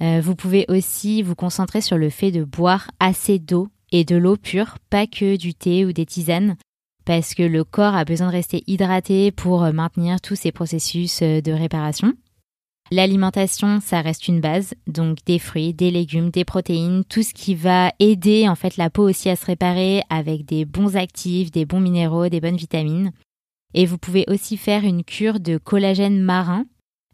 Euh, 0.00 0.20
vous 0.22 0.34
pouvez 0.34 0.64
aussi 0.68 1.22
vous 1.22 1.34
concentrer 1.34 1.80
sur 1.80 1.98
le 1.98 2.10
fait 2.10 2.30
de 2.30 2.44
boire 2.44 2.90
assez 2.98 3.38
d'eau 3.38 3.68
et 3.90 4.04
de 4.04 4.16
l'eau 4.16 4.36
pure, 4.36 4.78
pas 4.88 5.06
que 5.06 5.36
du 5.36 5.54
thé 5.54 5.84
ou 5.84 5.92
des 5.92 6.06
tisanes, 6.06 6.56
parce 7.04 7.34
que 7.34 7.42
le 7.42 7.62
corps 7.62 7.94
a 7.94 8.04
besoin 8.04 8.28
de 8.28 8.32
rester 8.32 8.64
hydraté 8.66 9.32
pour 9.32 9.60
maintenir 9.72 10.20
tous 10.20 10.34
ces 10.34 10.52
processus 10.52 11.20
euh, 11.22 11.40
de 11.40 11.52
réparation. 11.52 12.14
L'alimentation, 12.92 13.80
ça 13.80 14.02
reste 14.02 14.28
une 14.28 14.42
base, 14.42 14.74
donc 14.86 15.24
des 15.24 15.38
fruits, 15.38 15.72
des 15.72 15.90
légumes, 15.90 16.28
des 16.28 16.44
protéines, 16.44 17.04
tout 17.08 17.22
ce 17.22 17.32
qui 17.32 17.54
va 17.54 17.90
aider 17.98 18.46
en 18.50 18.54
fait 18.54 18.76
la 18.76 18.90
peau 18.90 19.08
aussi 19.08 19.30
à 19.30 19.36
se 19.36 19.46
réparer 19.46 20.02
avec 20.10 20.44
des 20.44 20.66
bons 20.66 20.94
actifs, 20.94 21.50
des 21.50 21.64
bons 21.64 21.80
minéraux, 21.80 22.28
des 22.28 22.42
bonnes 22.42 22.58
vitamines. 22.58 23.12
Et 23.72 23.86
vous 23.86 23.96
pouvez 23.96 24.26
aussi 24.28 24.58
faire 24.58 24.84
une 24.84 25.04
cure 25.04 25.40
de 25.40 25.56
collagène 25.56 26.20
marin 26.20 26.66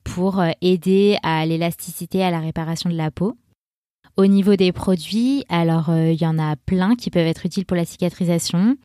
pour 0.03 0.41
euh, 0.41 0.51
aider 0.63 1.17
à 1.23 1.47
l'élasticité, 1.47 2.25
à 2.25 2.33
la 2.33 2.41
réparation 2.41 2.91
de 2.91 2.97
la 2.97 3.13
peau. 3.13 3.39
Au 4.17 4.27
niveau 4.27 4.57
des 4.57 4.73
produits, 4.73 5.45
alors 5.49 5.91
euh, 5.91 6.11
il 6.11 6.21
y 6.21 6.27
en 6.27 6.41
a 6.41 6.57
plein 6.57 6.97
qui 6.97 7.09
peuvent 7.09 7.25
être 7.25 7.47
utiles 7.47 7.67
pour 7.67 7.77
la 7.77 7.85
cicatrisation. 7.85 8.77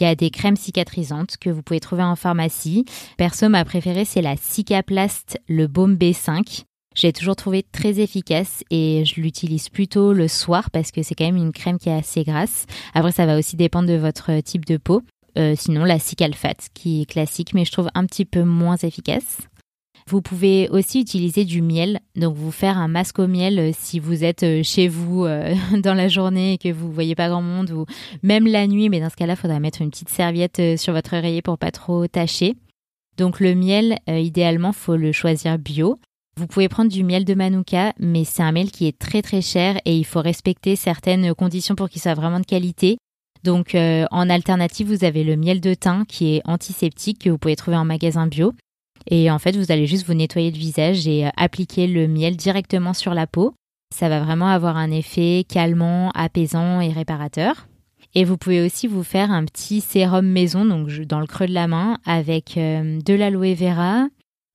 Il 0.00 0.04
y 0.04 0.06
a 0.06 0.14
des 0.14 0.30
crèmes 0.30 0.56
cicatrisantes 0.56 1.36
que 1.38 1.50
vous 1.50 1.62
pouvez 1.62 1.80
trouver 1.80 2.02
en 2.02 2.16
pharmacie. 2.16 2.84
Perso, 3.18 3.48
ma 3.48 3.64
préférée, 3.64 4.04
c'est 4.04 4.22
la 4.22 4.36
Cicaplast, 4.36 5.38
le 5.48 5.66
baume 5.66 5.96
B5. 5.96 6.64
J'ai 6.94 7.12
toujours 7.12 7.36
trouvé 7.36 7.62
très 7.62 8.00
efficace 8.00 8.64
et 8.70 9.04
je 9.04 9.20
l'utilise 9.20 9.68
plutôt 9.68 10.12
le 10.12 10.28
soir 10.28 10.70
parce 10.70 10.92
que 10.92 11.02
c'est 11.02 11.14
quand 11.14 11.24
même 11.24 11.36
une 11.36 11.52
crème 11.52 11.78
qui 11.78 11.88
est 11.88 11.94
assez 11.94 12.24
grasse. 12.24 12.66
Après, 12.94 13.12
ça 13.12 13.26
va 13.26 13.38
aussi 13.38 13.56
dépendre 13.56 13.88
de 13.88 13.96
votre 13.96 14.40
type 14.40 14.64
de 14.64 14.76
peau. 14.76 15.02
Euh, 15.38 15.54
sinon, 15.56 15.84
la 15.84 15.98
Cicalfat, 15.98 16.68
qui 16.74 17.02
est 17.02 17.06
classique, 17.06 17.54
mais 17.54 17.64
je 17.64 17.72
trouve 17.72 17.88
un 17.94 18.04
petit 18.04 18.26
peu 18.26 18.44
moins 18.44 18.76
efficace. 18.76 19.38
Vous 20.06 20.20
pouvez 20.20 20.68
aussi 20.70 21.00
utiliser 21.00 21.44
du 21.44 21.62
miel, 21.62 22.00
donc 22.16 22.34
vous 22.34 22.50
faire 22.50 22.78
un 22.78 22.88
masque 22.88 23.18
au 23.18 23.26
miel 23.26 23.58
euh, 23.58 23.70
si 23.76 23.98
vous 23.98 24.24
êtes 24.24 24.42
euh, 24.42 24.62
chez 24.62 24.88
vous 24.88 25.24
euh, 25.24 25.54
dans 25.82 25.94
la 25.94 26.08
journée 26.08 26.54
et 26.54 26.58
que 26.58 26.72
vous 26.72 26.90
voyez 26.90 27.14
pas 27.14 27.28
grand 27.28 27.42
monde 27.42 27.70
ou 27.70 27.86
même 28.22 28.46
la 28.46 28.66
nuit, 28.66 28.88
mais 28.88 29.00
dans 29.00 29.10
ce 29.10 29.16
cas-là, 29.16 29.34
il 29.34 29.36
faudra 29.40 29.60
mettre 29.60 29.82
une 29.82 29.90
petite 29.90 30.08
serviette 30.08 30.60
sur 30.76 30.92
votre 30.92 31.16
oreiller 31.16 31.42
pour 31.42 31.58
pas 31.58 31.70
trop 31.70 32.06
tâcher. 32.06 32.56
Donc 33.16 33.40
le 33.40 33.54
miel, 33.54 33.98
idéalement, 34.08 34.72
faut 34.72 34.96
le 34.96 35.12
choisir 35.12 35.58
bio. 35.58 35.98
Vous 36.38 36.46
pouvez 36.46 36.68
prendre 36.70 36.90
du 36.90 37.04
miel 37.04 37.26
de 37.26 37.34
Manuka, 37.34 37.92
mais 37.98 38.24
c'est 38.24 38.42
un 38.42 38.52
miel 38.52 38.70
qui 38.70 38.86
est 38.86 38.98
très 38.98 39.20
très 39.20 39.42
cher 39.42 39.78
et 39.84 39.96
il 39.96 40.04
faut 40.04 40.22
respecter 40.22 40.76
certaines 40.76 41.34
conditions 41.34 41.74
pour 41.74 41.90
qu'il 41.90 42.00
soit 42.00 42.14
vraiment 42.14 42.40
de 42.40 42.46
qualité. 42.46 42.96
Donc 43.44 43.74
en 43.74 44.30
alternative, 44.30 44.86
vous 44.86 45.04
avez 45.04 45.24
le 45.24 45.36
miel 45.36 45.60
de 45.60 45.74
thym 45.74 46.06
qui 46.06 46.36
est 46.36 46.42
antiseptique 46.46 47.18
que 47.18 47.28
vous 47.30 47.38
pouvez 47.38 47.56
trouver 47.56 47.76
en 47.76 47.84
magasin 47.84 48.26
bio. 48.26 48.54
Et 49.06 49.30
en 49.30 49.38
fait, 49.38 49.56
vous 49.56 49.72
allez 49.72 49.86
juste 49.86 50.06
vous 50.06 50.14
nettoyer 50.14 50.50
le 50.50 50.58
visage 50.58 51.06
et 51.06 51.26
euh, 51.26 51.30
appliquer 51.36 51.86
le 51.86 52.08
miel 52.08 52.36
directement 52.36 52.92
sur 52.92 53.14
la 53.14 53.26
peau. 53.26 53.54
Ça 53.94 54.08
va 54.08 54.20
vraiment 54.20 54.48
avoir 54.48 54.76
un 54.76 54.90
effet 54.90 55.44
calmant, 55.48 56.10
apaisant 56.14 56.80
et 56.80 56.90
réparateur. 56.90 57.66
Et 58.14 58.24
vous 58.24 58.36
pouvez 58.36 58.64
aussi 58.64 58.86
vous 58.86 59.02
faire 59.02 59.30
un 59.30 59.44
petit 59.44 59.80
sérum 59.80 60.26
maison, 60.26 60.64
donc 60.64 60.90
dans 61.02 61.20
le 61.20 61.26
creux 61.26 61.46
de 61.46 61.54
la 61.54 61.66
main, 61.66 61.98
avec 62.04 62.56
euh, 62.56 63.00
de 63.00 63.14
l'aloe 63.14 63.54
vera, 63.54 64.06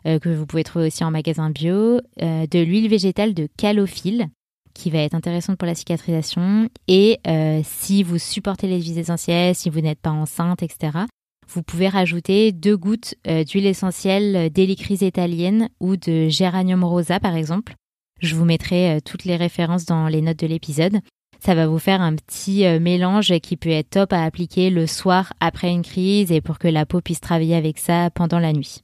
euh, 0.06 0.20
que 0.20 0.30
vous 0.30 0.46
pouvez 0.46 0.64
trouver 0.64 0.88
aussi 0.88 1.04
en 1.04 1.12
magasin 1.12 1.50
bio, 1.50 2.00
de 2.20 2.64
l'huile 2.64 2.88
végétale 2.88 3.34
de 3.34 3.48
calophylle, 3.58 4.28
qui 4.74 4.92
va 4.92 5.00
être 5.00 5.16
intéressante 5.16 5.58
pour 5.58 5.66
la 5.66 5.74
cicatrisation. 5.74 6.70
Et 6.88 7.18
si 7.64 8.04
vous 8.04 8.20
supportez 8.20 8.68
les 8.68 8.80
huiles 8.80 9.00
essentielles, 9.00 9.56
si 9.56 9.72
vous 9.72 9.82
n'êtes 9.82 10.00
pas 10.00 10.12
enceinte, 10.12 10.62
etc., 10.62 11.00
vous 11.48 11.64
pouvez 11.64 11.88
rajouter 11.88 12.52
deux 12.52 12.78
gouttes 12.78 13.16
euh, 13.28 13.44
d'huile 13.44 13.66
essentielle 13.66 14.50
d'hélicryse 14.52 15.02
italienne 15.02 15.70
ou 15.80 15.96
de 15.96 16.28
géranium 16.28 16.84
rosa 16.84 17.20
par 17.20 17.36
exemple. 17.36 17.76
Je 18.20 18.36
vous 18.36 18.46
mettrai 18.46 18.98
euh, 18.98 19.00
toutes 19.04 19.26
les 19.26 19.36
références 19.36 19.86
dans 19.86 20.08
les 20.08 20.22
notes 20.22 20.40
de 20.40 20.48
l'épisode. 20.48 21.00
Ça 21.40 21.56
va 21.56 21.68
vous 21.68 21.80
faire 21.80 22.02
un 22.02 22.16
petit 22.16 22.66
euh, 22.66 22.80
mélange 22.80 23.40
qui 23.40 23.58
peut 23.58 23.70
être 23.70 23.92
top 23.92 24.14
à 24.14 24.24
appliquer 24.24 24.70
le 24.70 24.88
soir 24.88 25.34
après 25.40 25.72
une 25.72 25.84
crise 25.84 26.32
et 26.32 26.42
pour 26.42 26.60
que 26.60 26.68
la 26.68 26.86
peau 26.86 27.00
puisse 27.00 27.22
travailler 27.22 27.56
avec 27.56 27.78
ça 27.78 28.10
pendant 28.10 28.40
la 28.40 28.54
nuit. 28.54 28.84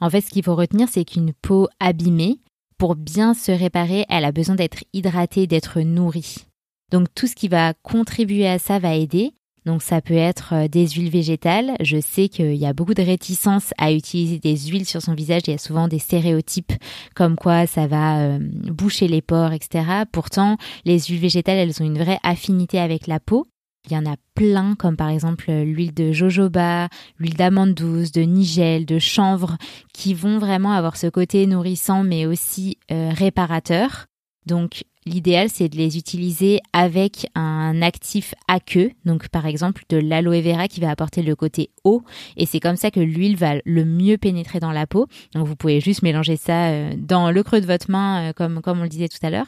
En 0.00 0.10
fait, 0.10 0.20
ce 0.20 0.30
qu'il 0.30 0.44
faut 0.44 0.56
retenir, 0.56 0.88
c'est 0.90 1.04
qu'une 1.04 1.32
peau 1.32 1.68
abîmée, 1.80 2.40
pour 2.78 2.94
bien 2.94 3.34
se 3.34 3.52
réparer, 3.52 4.06
elle 4.08 4.24
a 4.24 4.32
besoin 4.32 4.54
d'être 4.54 4.84
hydratée, 4.92 5.46
d'être 5.46 5.80
nourrie. 5.80 6.46
Donc 6.90 7.08
tout 7.14 7.26
ce 7.26 7.34
qui 7.34 7.48
va 7.48 7.74
contribuer 7.74 8.46
à 8.46 8.58
ça 8.58 8.78
va 8.78 8.94
aider, 8.94 9.32
donc 9.68 9.82
ça 9.82 10.00
peut 10.00 10.14
être 10.14 10.54
euh, 10.54 10.66
des 10.66 10.88
huiles 10.88 11.10
végétales. 11.10 11.76
Je 11.80 12.00
sais 12.00 12.30
qu'il 12.30 12.54
y 12.54 12.64
a 12.64 12.72
beaucoup 12.72 12.94
de 12.94 13.02
réticence 13.02 13.74
à 13.76 13.92
utiliser 13.92 14.38
des 14.38 14.56
huiles 14.56 14.86
sur 14.86 15.02
son 15.02 15.12
visage. 15.12 15.42
Il 15.46 15.50
y 15.50 15.54
a 15.54 15.58
souvent 15.58 15.88
des 15.88 15.98
stéréotypes 15.98 16.72
comme 17.14 17.36
quoi 17.36 17.66
ça 17.66 17.86
va 17.86 18.20
euh, 18.20 18.38
boucher 18.40 19.08
les 19.08 19.20
pores, 19.20 19.52
etc. 19.52 19.84
Pourtant, 20.10 20.56
les 20.86 20.98
huiles 20.98 21.20
végétales, 21.20 21.58
elles 21.58 21.82
ont 21.82 21.84
une 21.84 21.98
vraie 21.98 22.18
affinité 22.22 22.78
avec 22.78 23.06
la 23.06 23.20
peau. 23.20 23.46
Il 23.84 23.92
y 23.92 23.96
en 23.98 24.06
a 24.06 24.16
plein, 24.34 24.74
comme 24.74 24.96
par 24.96 25.10
exemple 25.10 25.50
l'huile 25.50 25.92
de 25.92 26.12
jojoba, 26.12 26.88
l'huile 27.18 27.34
d'amande 27.34 27.74
douce, 27.74 28.10
de 28.10 28.22
nigel, 28.22 28.86
de 28.86 28.98
chanvre, 28.98 29.58
qui 29.92 30.14
vont 30.14 30.38
vraiment 30.38 30.72
avoir 30.72 30.96
ce 30.96 31.08
côté 31.08 31.46
nourrissant 31.46 32.04
mais 32.04 32.24
aussi 32.24 32.78
euh, 32.90 33.10
réparateur. 33.14 34.06
Donc 34.46 34.84
L'idéal, 35.08 35.48
c'est 35.48 35.70
de 35.70 35.76
les 35.76 35.96
utiliser 35.96 36.60
avec 36.74 37.26
un 37.34 37.80
actif 37.80 38.34
aqueux, 38.46 38.90
donc 39.06 39.28
par 39.28 39.46
exemple 39.46 39.84
de 39.88 39.96
l'aloe 39.96 40.42
vera 40.42 40.68
qui 40.68 40.80
va 40.80 40.90
apporter 40.90 41.22
le 41.22 41.34
côté 41.34 41.70
eau, 41.82 42.02
et 42.36 42.44
c'est 42.44 42.60
comme 42.60 42.76
ça 42.76 42.90
que 42.90 43.00
l'huile 43.00 43.36
va 43.36 43.54
le 43.64 43.84
mieux 43.86 44.18
pénétrer 44.18 44.60
dans 44.60 44.72
la 44.72 44.86
peau. 44.86 45.06
Donc 45.34 45.46
vous 45.46 45.56
pouvez 45.56 45.80
juste 45.80 46.02
mélanger 46.02 46.36
ça 46.36 46.68
euh, 46.68 46.92
dans 46.96 47.30
le 47.30 47.42
creux 47.42 47.62
de 47.62 47.66
votre 47.66 47.90
main, 47.90 48.28
euh, 48.28 48.32
comme, 48.34 48.60
comme 48.60 48.80
on 48.80 48.82
le 48.82 48.88
disait 48.90 49.08
tout 49.08 49.18
à 49.22 49.30
l'heure. 49.30 49.46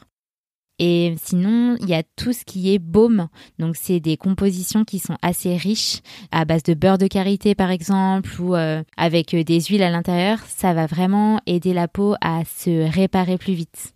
Et 0.79 1.15
sinon, 1.23 1.77
il 1.83 1.91
y 1.91 1.95
a 1.95 2.03
tout 2.17 2.33
ce 2.33 2.47
qui 2.47 2.73
est 2.73 2.79
baume. 2.79 3.29
Donc, 3.59 3.77
c'est 3.77 4.01
des 4.01 4.17
compositions 4.17 4.85
qui 4.85 4.99
sont 4.99 5.19
assez 5.21 5.55
riches 5.55 6.01
à 6.31 6.47
base 6.47 6.63
de 6.63 6.73
beurre 6.73 6.97
de 6.97 7.07
karité, 7.07 7.55
par 7.55 7.71
exemple, 7.71 8.31
ou 8.41 8.55
euh, 8.55 8.83
avec 8.97 9.37
des 9.37 9.61
huiles 9.61 9.83
à 9.83 9.91
l'intérieur. 9.91 10.39
Ça 10.49 10.73
va 10.73 10.87
vraiment 10.87 11.39
aider 11.45 11.75
la 11.75 11.87
peau 11.87 12.15
à 12.23 12.45
se 12.47 12.91
réparer 12.91 13.37
plus 13.37 13.53
vite. 13.53 13.93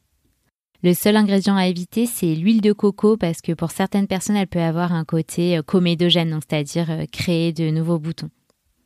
Le 0.84 0.92
seul 0.92 1.16
ingrédient 1.16 1.56
à 1.56 1.66
éviter, 1.66 2.04
c'est 2.04 2.34
l'huile 2.34 2.60
de 2.60 2.74
coco 2.74 3.16
parce 3.16 3.40
que 3.40 3.52
pour 3.52 3.70
certaines 3.70 4.06
personnes, 4.06 4.36
elle 4.36 4.46
peut 4.46 4.60
avoir 4.60 4.92
un 4.92 5.06
côté 5.06 5.56
euh, 5.56 5.62
comédogène, 5.62 6.38
c'est-à-dire 6.46 6.90
euh, 6.90 7.04
créer 7.10 7.54
de 7.54 7.70
nouveaux 7.70 7.98
boutons. 7.98 8.28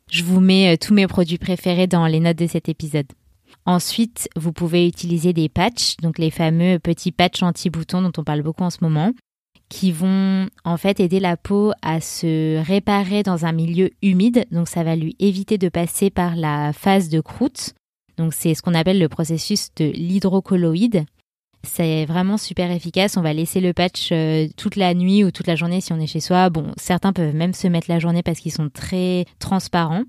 Je 0.09 0.23
vous 0.23 0.39
mets 0.39 0.73
euh, 0.73 0.77
tous 0.77 0.93
mes 0.93 1.07
produits 1.07 1.37
préférés 1.37 1.87
dans 1.87 2.07
les 2.07 2.21
notes 2.21 2.37
de 2.37 2.47
cet 2.47 2.69
épisode. 2.69 3.07
Ensuite, 3.65 4.29
vous 4.37 4.53
pouvez 4.53 4.87
utiliser 4.87 5.33
des 5.33 5.49
patchs, 5.49 5.97
donc 5.97 6.19
les 6.19 6.31
fameux 6.31 6.79
petits 6.79 7.11
patchs 7.11 7.43
anti-boutons 7.43 8.01
dont 8.01 8.13
on 8.17 8.23
parle 8.23 8.43
beaucoup 8.43 8.63
en 8.63 8.69
ce 8.69 8.77
moment, 8.79 9.11
qui 9.67 9.91
vont 9.91 10.47
en 10.63 10.77
fait 10.77 11.01
aider 11.01 11.19
la 11.19 11.35
peau 11.35 11.73
à 11.81 11.99
se 11.99 12.63
réparer 12.65 13.23
dans 13.23 13.45
un 13.45 13.51
milieu 13.51 13.89
humide. 14.01 14.45
Donc 14.51 14.69
ça 14.69 14.85
va 14.85 14.95
lui 14.95 15.17
éviter 15.19 15.57
de 15.57 15.67
passer 15.67 16.09
par 16.09 16.37
la 16.37 16.71
phase 16.71 17.09
de 17.09 17.19
croûte. 17.19 17.73
Donc 18.15 18.33
c'est 18.33 18.53
ce 18.53 18.61
qu'on 18.61 18.73
appelle 18.73 18.99
le 18.99 19.09
processus 19.09 19.67
de 19.75 19.91
l'hydrocolloïde. 19.91 21.03
C'est 21.63 22.05
vraiment 22.05 22.37
super 22.37 22.71
efficace. 22.71 23.17
On 23.17 23.21
va 23.21 23.33
laisser 23.33 23.59
le 23.59 23.73
patch 23.73 24.09
euh, 24.11 24.47
toute 24.55 24.75
la 24.75 24.93
nuit 24.93 25.23
ou 25.23 25.31
toute 25.31 25.47
la 25.47 25.55
journée 25.55 25.81
si 25.81 25.91
on 25.91 25.99
est 25.99 26.07
chez 26.07 26.21
soi. 26.21 26.49
Bon, 26.49 26.71
certains 26.77 27.13
peuvent 27.13 27.35
même 27.35 27.53
se 27.53 27.67
mettre 27.67 27.89
la 27.89 27.99
journée 27.99 28.23
parce 28.23 28.39
qu'ils 28.39 28.53
sont 28.53 28.69
très 28.69 29.25
transparents. 29.39 30.03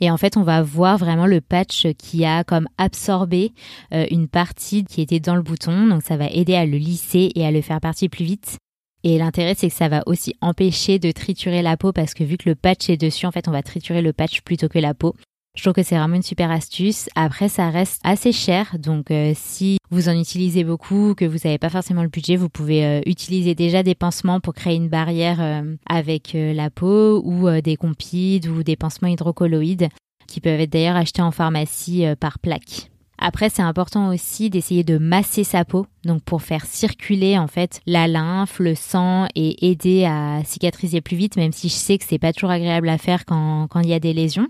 Et 0.00 0.10
en 0.10 0.16
fait, 0.16 0.36
on 0.36 0.42
va 0.42 0.62
voir 0.62 0.98
vraiment 0.98 1.26
le 1.26 1.40
patch 1.40 1.86
qui 1.98 2.24
a 2.24 2.42
comme 2.42 2.66
absorbé 2.78 3.52
euh, 3.92 4.06
une 4.10 4.28
partie 4.28 4.84
qui 4.84 5.00
était 5.02 5.20
dans 5.20 5.36
le 5.36 5.42
bouton. 5.42 5.86
Donc 5.86 6.02
ça 6.02 6.16
va 6.16 6.26
aider 6.26 6.54
à 6.54 6.66
le 6.66 6.78
lisser 6.78 7.30
et 7.34 7.46
à 7.46 7.50
le 7.50 7.60
faire 7.60 7.80
partir 7.80 8.10
plus 8.10 8.24
vite. 8.24 8.58
Et 9.04 9.18
l'intérêt, 9.18 9.54
c'est 9.54 9.68
que 9.68 9.74
ça 9.74 9.88
va 9.88 10.02
aussi 10.06 10.34
empêcher 10.40 10.98
de 10.98 11.12
triturer 11.12 11.60
la 11.60 11.76
peau 11.76 11.92
parce 11.92 12.14
que 12.14 12.24
vu 12.24 12.38
que 12.38 12.48
le 12.48 12.54
patch 12.54 12.88
est 12.88 12.96
dessus, 12.96 13.26
en 13.26 13.32
fait, 13.32 13.46
on 13.48 13.52
va 13.52 13.62
triturer 13.62 14.00
le 14.00 14.14
patch 14.14 14.40
plutôt 14.40 14.68
que 14.68 14.78
la 14.78 14.94
peau. 14.94 15.14
Je 15.54 15.62
trouve 15.62 15.74
que 15.74 15.84
c'est 15.84 15.96
vraiment 15.96 16.16
une 16.16 16.22
super 16.22 16.50
astuce. 16.50 17.08
Après, 17.14 17.48
ça 17.48 17.70
reste 17.70 18.00
assez 18.02 18.32
cher, 18.32 18.76
donc 18.78 19.12
euh, 19.12 19.32
si 19.36 19.78
vous 19.90 20.08
en 20.08 20.18
utilisez 20.18 20.64
beaucoup, 20.64 21.14
que 21.14 21.24
vous 21.24 21.38
n'avez 21.44 21.58
pas 21.58 21.70
forcément 21.70 22.02
le 22.02 22.08
budget, 22.08 22.34
vous 22.34 22.48
pouvez 22.48 22.84
euh, 22.84 23.00
utiliser 23.06 23.54
déjà 23.54 23.84
des 23.84 23.94
pansements 23.94 24.40
pour 24.40 24.52
créer 24.52 24.74
une 24.74 24.88
barrière 24.88 25.40
euh, 25.40 25.76
avec 25.88 26.32
la 26.34 26.70
peau 26.70 27.22
ou 27.24 27.48
des 27.60 27.76
compides 27.76 28.48
ou 28.48 28.64
des 28.64 28.74
pansements 28.74 29.08
hydrocolloïdes 29.08 29.88
qui 30.26 30.40
peuvent 30.40 30.60
être 30.60 30.70
d'ailleurs 30.70 30.96
achetés 30.96 31.22
en 31.22 31.30
pharmacie 31.30 32.04
par 32.18 32.40
plaque. 32.40 32.90
Après, 33.18 33.48
c'est 33.48 33.62
important 33.62 34.12
aussi 34.12 34.50
d'essayer 34.50 34.82
de 34.82 34.98
masser 34.98 35.44
sa 35.44 35.64
peau, 35.64 35.86
donc 36.04 36.22
pour 36.24 36.42
faire 36.42 36.66
circuler 36.66 37.38
en 37.38 37.46
fait 37.46 37.80
la 37.86 38.08
lymphe, 38.08 38.58
le 38.58 38.74
sang 38.74 39.28
et 39.36 39.70
aider 39.70 40.04
à 40.04 40.42
cicatriser 40.44 41.00
plus 41.00 41.16
vite, 41.16 41.36
même 41.36 41.52
si 41.52 41.68
je 41.68 41.74
sais 41.74 41.96
que 41.96 42.04
c'est 42.04 42.18
pas 42.18 42.32
toujours 42.32 42.50
agréable 42.50 42.88
à 42.88 42.98
faire 42.98 43.24
quand 43.24 43.68
il 43.82 43.88
y 43.88 43.94
a 43.94 44.00
des 44.00 44.12
lésions. 44.12 44.48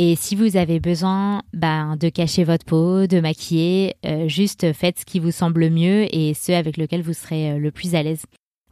Et 0.00 0.14
si 0.14 0.36
vous 0.36 0.56
avez 0.56 0.78
besoin 0.78 1.42
ben, 1.52 1.96
de 1.96 2.08
cacher 2.08 2.44
votre 2.44 2.64
peau, 2.64 3.08
de 3.08 3.18
maquiller, 3.18 3.96
euh, 4.06 4.28
juste 4.28 4.72
faites 4.72 5.00
ce 5.00 5.04
qui 5.04 5.18
vous 5.18 5.32
semble 5.32 5.70
mieux 5.70 6.06
et 6.14 6.34
ce 6.34 6.52
avec 6.52 6.76
lequel 6.76 7.02
vous 7.02 7.14
serez 7.14 7.50
euh, 7.50 7.58
le 7.58 7.72
plus 7.72 7.96
à 7.96 8.04
l'aise. 8.04 8.22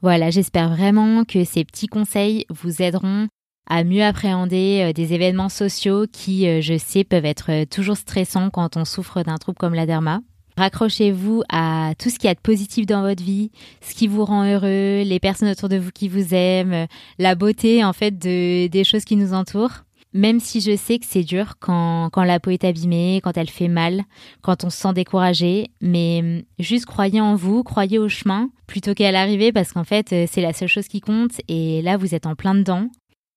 Voilà, 0.02 0.30
j'espère 0.30 0.70
vraiment 0.70 1.24
que 1.24 1.42
ces 1.42 1.64
petits 1.64 1.88
conseils 1.88 2.46
vous 2.48 2.80
aideront 2.80 3.26
à 3.68 3.82
mieux 3.82 4.04
appréhender 4.04 4.82
euh, 4.84 4.92
des 4.92 5.14
événements 5.14 5.48
sociaux 5.48 6.06
qui, 6.10 6.62
je 6.62 6.78
sais, 6.78 7.02
peuvent 7.02 7.24
être 7.24 7.64
toujours 7.64 7.96
stressants 7.96 8.50
quand 8.50 8.76
on 8.76 8.84
souffre 8.84 9.24
d'un 9.24 9.34
trouble 9.34 9.58
comme 9.58 9.74
la 9.74 9.86
derma. 9.86 10.20
Raccrochez-vous 10.56 11.42
à 11.48 11.94
tout 11.98 12.08
ce 12.08 12.20
qu'il 12.20 12.28
y 12.28 12.30
a 12.30 12.34
de 12.34 12.40
positif 12.40 12.86
dans 12.86 13.02
votre 13.02 13.24
vie, 13.24 13.50
ce 13.80 13.96
qui 13.96 14.06
vous 14.06 14.24
rend 14.24 14.44
heureux, 14.44 15.02
les 15.02 15.18
personnes 15.18 15.50
autour 15.50 15.68
de 15.68 15.76
vous 15.76 15.90
qui 15.90 16.08
vous 16.08 16.34
aiment, 16.34 16.86
la 17.18 17.34
beauté 17.34 17.84
en 17.84 17.92
fait 17.92 18.16
de, 18.16 18.68
des 18.68 18.84
choses 18.84 19.04
qui 19.04 19.16
nous 19.16 19.34
entourent. 19.34 19.85
Même 20.16 20.40
si 20.40 20.62
je 20.62 20.74
sais 20.76 20.98
que 20.98 21.04
c'est 21.06 21.24
dur 21.24 21.56
quand, 21.60 22.08
quand 22.10 22.24
la 22.24 22.40
peau 22.40 22.48
est 22.48 22.64
abîmée, 22.64 23.20
quand 23.22 23.36
elle 23.36 23.50
fait 23.50 23.68
mal, 23.68 24.02
quand 24.40 24.64
on 24.64 24.70
se 24.70 24.78
sent 24.78 24.94
découragé, 24.94 25.68
mais 25.82 26.20
hum, 26.22 26.42
juste 26.58 26.86
croyez 26.86 27.20
en 27.20 27.34
vous, 27.34 27.62
croyez 27.62 27.98
au 27.98 28.08
chemin 28.08 28.48
plutôt 28.66 28.94
qu'à 28.94 29.12
l'arrivée 29.12 29.52
parce 29.52 29.72
qu'en 29.72 29.84
fait 29.84 30.14
euh, 30.14 30.26
c'est 30.26 30.40
la 30.40 30.54
seule 30.54 30.68
chose 30.68 30.88
qui 30.88 31.02
compte 31.02 31.32
et 31.48 31.82
là 31.82 31.98
vous 31.98 32.14
êtes 32.14 32.24
en 32.24 32.34
plein 32.34 32.54
dedans. 32.54 32.88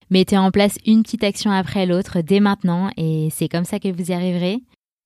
Mettez 0.10 0.38
en 0.38 0.52
place 0.52 0.78
une 0.86 1.04
petite 1.04 1.26
action 1.26 1.52
après 1.52 1.86
l'autre 1.86 2.22
dès 2.22 2.40
maintenant 2.40 2.90
et 2.96 3.28
c'est 3.30 3.50
comme 3.50 3.66
ça 3.66 3.80
que 3.80 3.92
vous 3.92 4.12
y 4.12 4.14
arriverez. 4.14 4.60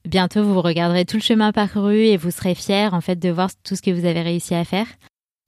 Bientôt 0.08 0.44
vous 0.44 0.62
regarderez 0.62 1.06
tout 1.06 1.18
le 1.18 1.24
chemin 1.24 1.52
parcouru 1.52 1.98
et 1.98 2.18
vous 2.18 2.30
serez 2.30 2.54
fiers 2.54 2.90
en 2.92 3.02
fait 3.02 3.18
de 3.18 3.30
voir 3.30 3.50
tout 3.64 3.76
ce 3.76 3.82
que 3.82 3.90
vous 3.90 4.06
avez 4.06 4.22
réussi 4.22 4.54
à 4.54 4.64
faire. 4.64 4.86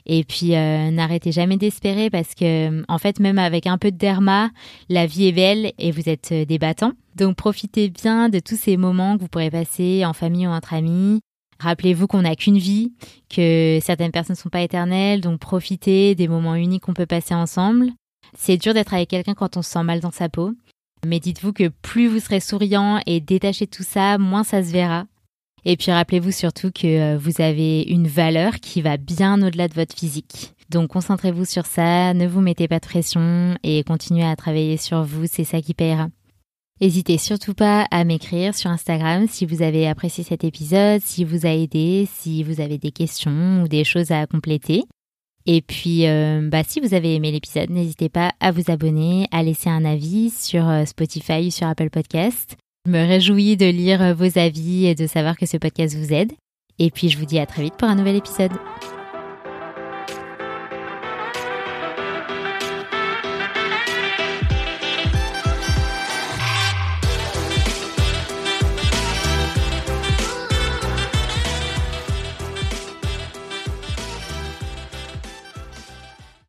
Et 0.06 0.24
puis 0.24 0.56
euh, 0.56 0.92
n'arrêtez 0.92 1.32
jamais 1.32 1.58
d'espérer 1.58 2.10
parce 2.10 2.36
que 2.36 2.84
en 2.88 2.98
fait 2.98 3.20
même 3.20 3.40
avec 3.40 3.66
un 3.68 3.78
peu 3.78 3.92
de 3.92 3.98
derma, 3.98 4.52
la 4.90 5.06
vie 5.08 5.28
est 5.28 5.32
belle 5.32 5.74
et 5.80 5.92
vous 5.92 6.10
êtes 6.10 6.32
euh, 6.32 6.46
des 6.46 6.60
battants. 6.60 6.94
Donc 7.16 7.36
profitez 7.36 7.90
bien 7.90 8.30
de 8.30 8.40
tous 8.40 8.58
ces 8.58 8.78
moments 8.78 9.16
que 9.16 9.22
vous 9.22 9.28
pourrez 9.28 9.50
passer 9.50 10.06
en 10.06 10.14
famille 10.14 10.48
ou 10.48 10.52
entre 10.52 10.74
amis. 10.74 11.22
Rappelez-vous 11.60 12.08
qu'on 12.08 12.24
n'a 12.24 12.36
qu'une 12.36 12.58
vie, 12.58 12.94
que 13.30 13.80
certaines 13.82 14.12
personnes 14.12 14.36
ne 14.36 14.42
sont 14.42 14.50
pas 14.50 14.62
éternelles, 14.62 15.22
donc 15.22 15.40
profitez 15.40 16.14
des 16.14 16.28
moments 16.28 16.56
uniques 16.56 16.84
qu'on 16.84 16.94
peut 16.94 17.06
passer 17.06 17.34
ensemble. 17.34 17.92
C'est 18.38 18.58
dur 18.58 18.74
d'être 18.74 18.94
avec 18.94 19.10
quelqu'un 19.10 19.34
quand 19.34 19.56
on 19.56 19.62
se 19.62 19.72
sent 19.72 19.84
mal 19.84 20.02
dans 20.02 20.12
sa 20.12 20.28
peau. 20.28 20.52
Mais 21.06 21.20
dites-vous 21.20 21.54
que 21.54 21.70
plus 21.70 22.08
vous 22.08 22.20
serez 22.20 22.42
souriant 22.42 23.00
et 23.06 23.22
détaché 23.22 23.66
de 23.66 23.72
tout 23.72 23.84
ça, 23.84 24.18
moins 24.18 24.44
ça 24.44 24.64
se 24.64 24.72
verra. 24.72 25.06
Et 25.66 25.78
puis 25.78 25.92
rappelez-vous 25.92 26.32
surtout 26.32 26.72
que 26.72 27.16
euh, 27.16 27.18
vous 27.18 27.42
avez 27.42 27.82
une 27.82 28.08
valeur 28.08 28.60
qui 28.60 28.82
va 28.82 28.98
bien 28.98 29.42
au-delà 29.42 29.68
de 29.68 29.74
votre 29.74 29.96
physique. 29.96 30.54
Donc 30.70 30.90
concentrez-vous 30.90 31.46
sur 31.46 31.66
ça, 31.66 32.14
ne 32.14 32.28
vous 32.28 32.42
mettez 32.42 32.68
pas 32.68 32.80
de 32.80 32.86
pression 32.86 33.56
et 33.64 33.84
continuez 33.84 34.24
à 34.24 34.36
travailler 34.36 34.78
sur 34.78 35.04
vous, 35.04 35.26
c'est 35.26 35.44
ça 35.44 35.62
qui 35.62 35.74
payera. 35.74 36.08
N'hésitez 36.82 37.18
surtout 37.18 37.54
pas 37.54 37.88
à 37.90 38.04
m'écrire 38.04 38.54
sur 38.54 38.70
Instagram 38.70 39.28
si 39.30 39.46
vous 39.46 39.62
avez 39.62 39.88
apprécié 39.88 40.24
cet 40.24 40.44
épisode, 40.44 41.02
si 41.02 41.24
vous 41.24 41.46
a 41.46 41.50
aidé, 41.50 42.08
si 42.12 42.44
vous 42.44 42.60
avez 42.60 42.78
des 42.78 42.92
questions 42.92 43.64
ou 43.64 43.68
des 43.68 43.84
choses 43.84 44.12
à 44.12 44.28
compléter. 44.28 44.84
Et 45.46 45.62
puis, 45.62 46.08
euh, 46.08 46.50
bah, 46.52 46.64
si 46.68 46.82
vous 46.82 46.94
avez 46.94 47.16
aimé 47.16 47.32
l'épisode, 47.32 47.70
n'hésitez 47.70 48.10
pas 48.10 48.34
à 48.40 48.52
vous 48.52 48.72
abonner, 48.72 49.28
à 49.32 49.44
laisser 49.44 49.70
un 49.70 49.86
avis 49.86 50.32
sur 50.32 50.68
euh, 50.68 50.86
Spotify 50.86 51.48
ou 51.48 51.52
sur 51.52 51.68
Apple 51.68 51.92
Podcast. 51.92 52.58
Je 52.86 52.92
me 52.92 53.00
réjouis 53.00 53.58
de 53.58 53.66
lire 53.66 54.16
vos 54.16 54.38
avis 54.38 54.86
et 54.86 54.94
de 54.94 55.08
savoir 55.08 55.38
que 55.38 55.48
ce 55.48 55.58
podcast 55.58 55.96
vous 55.96 56.14
aide. 56.14 56.32
Et 56.78 56.92
puis, 56.92 57.10
je 57.10 57.18
vous 57.18 57.26
dis 57.26 57.40
à 57.40 57.46
très 57.46 57.64
vite 57.64 57.76
pour 57.78 57.88
un 57.88 57.96
nouvel 57.96 58.16
épisode. 58.16 58.52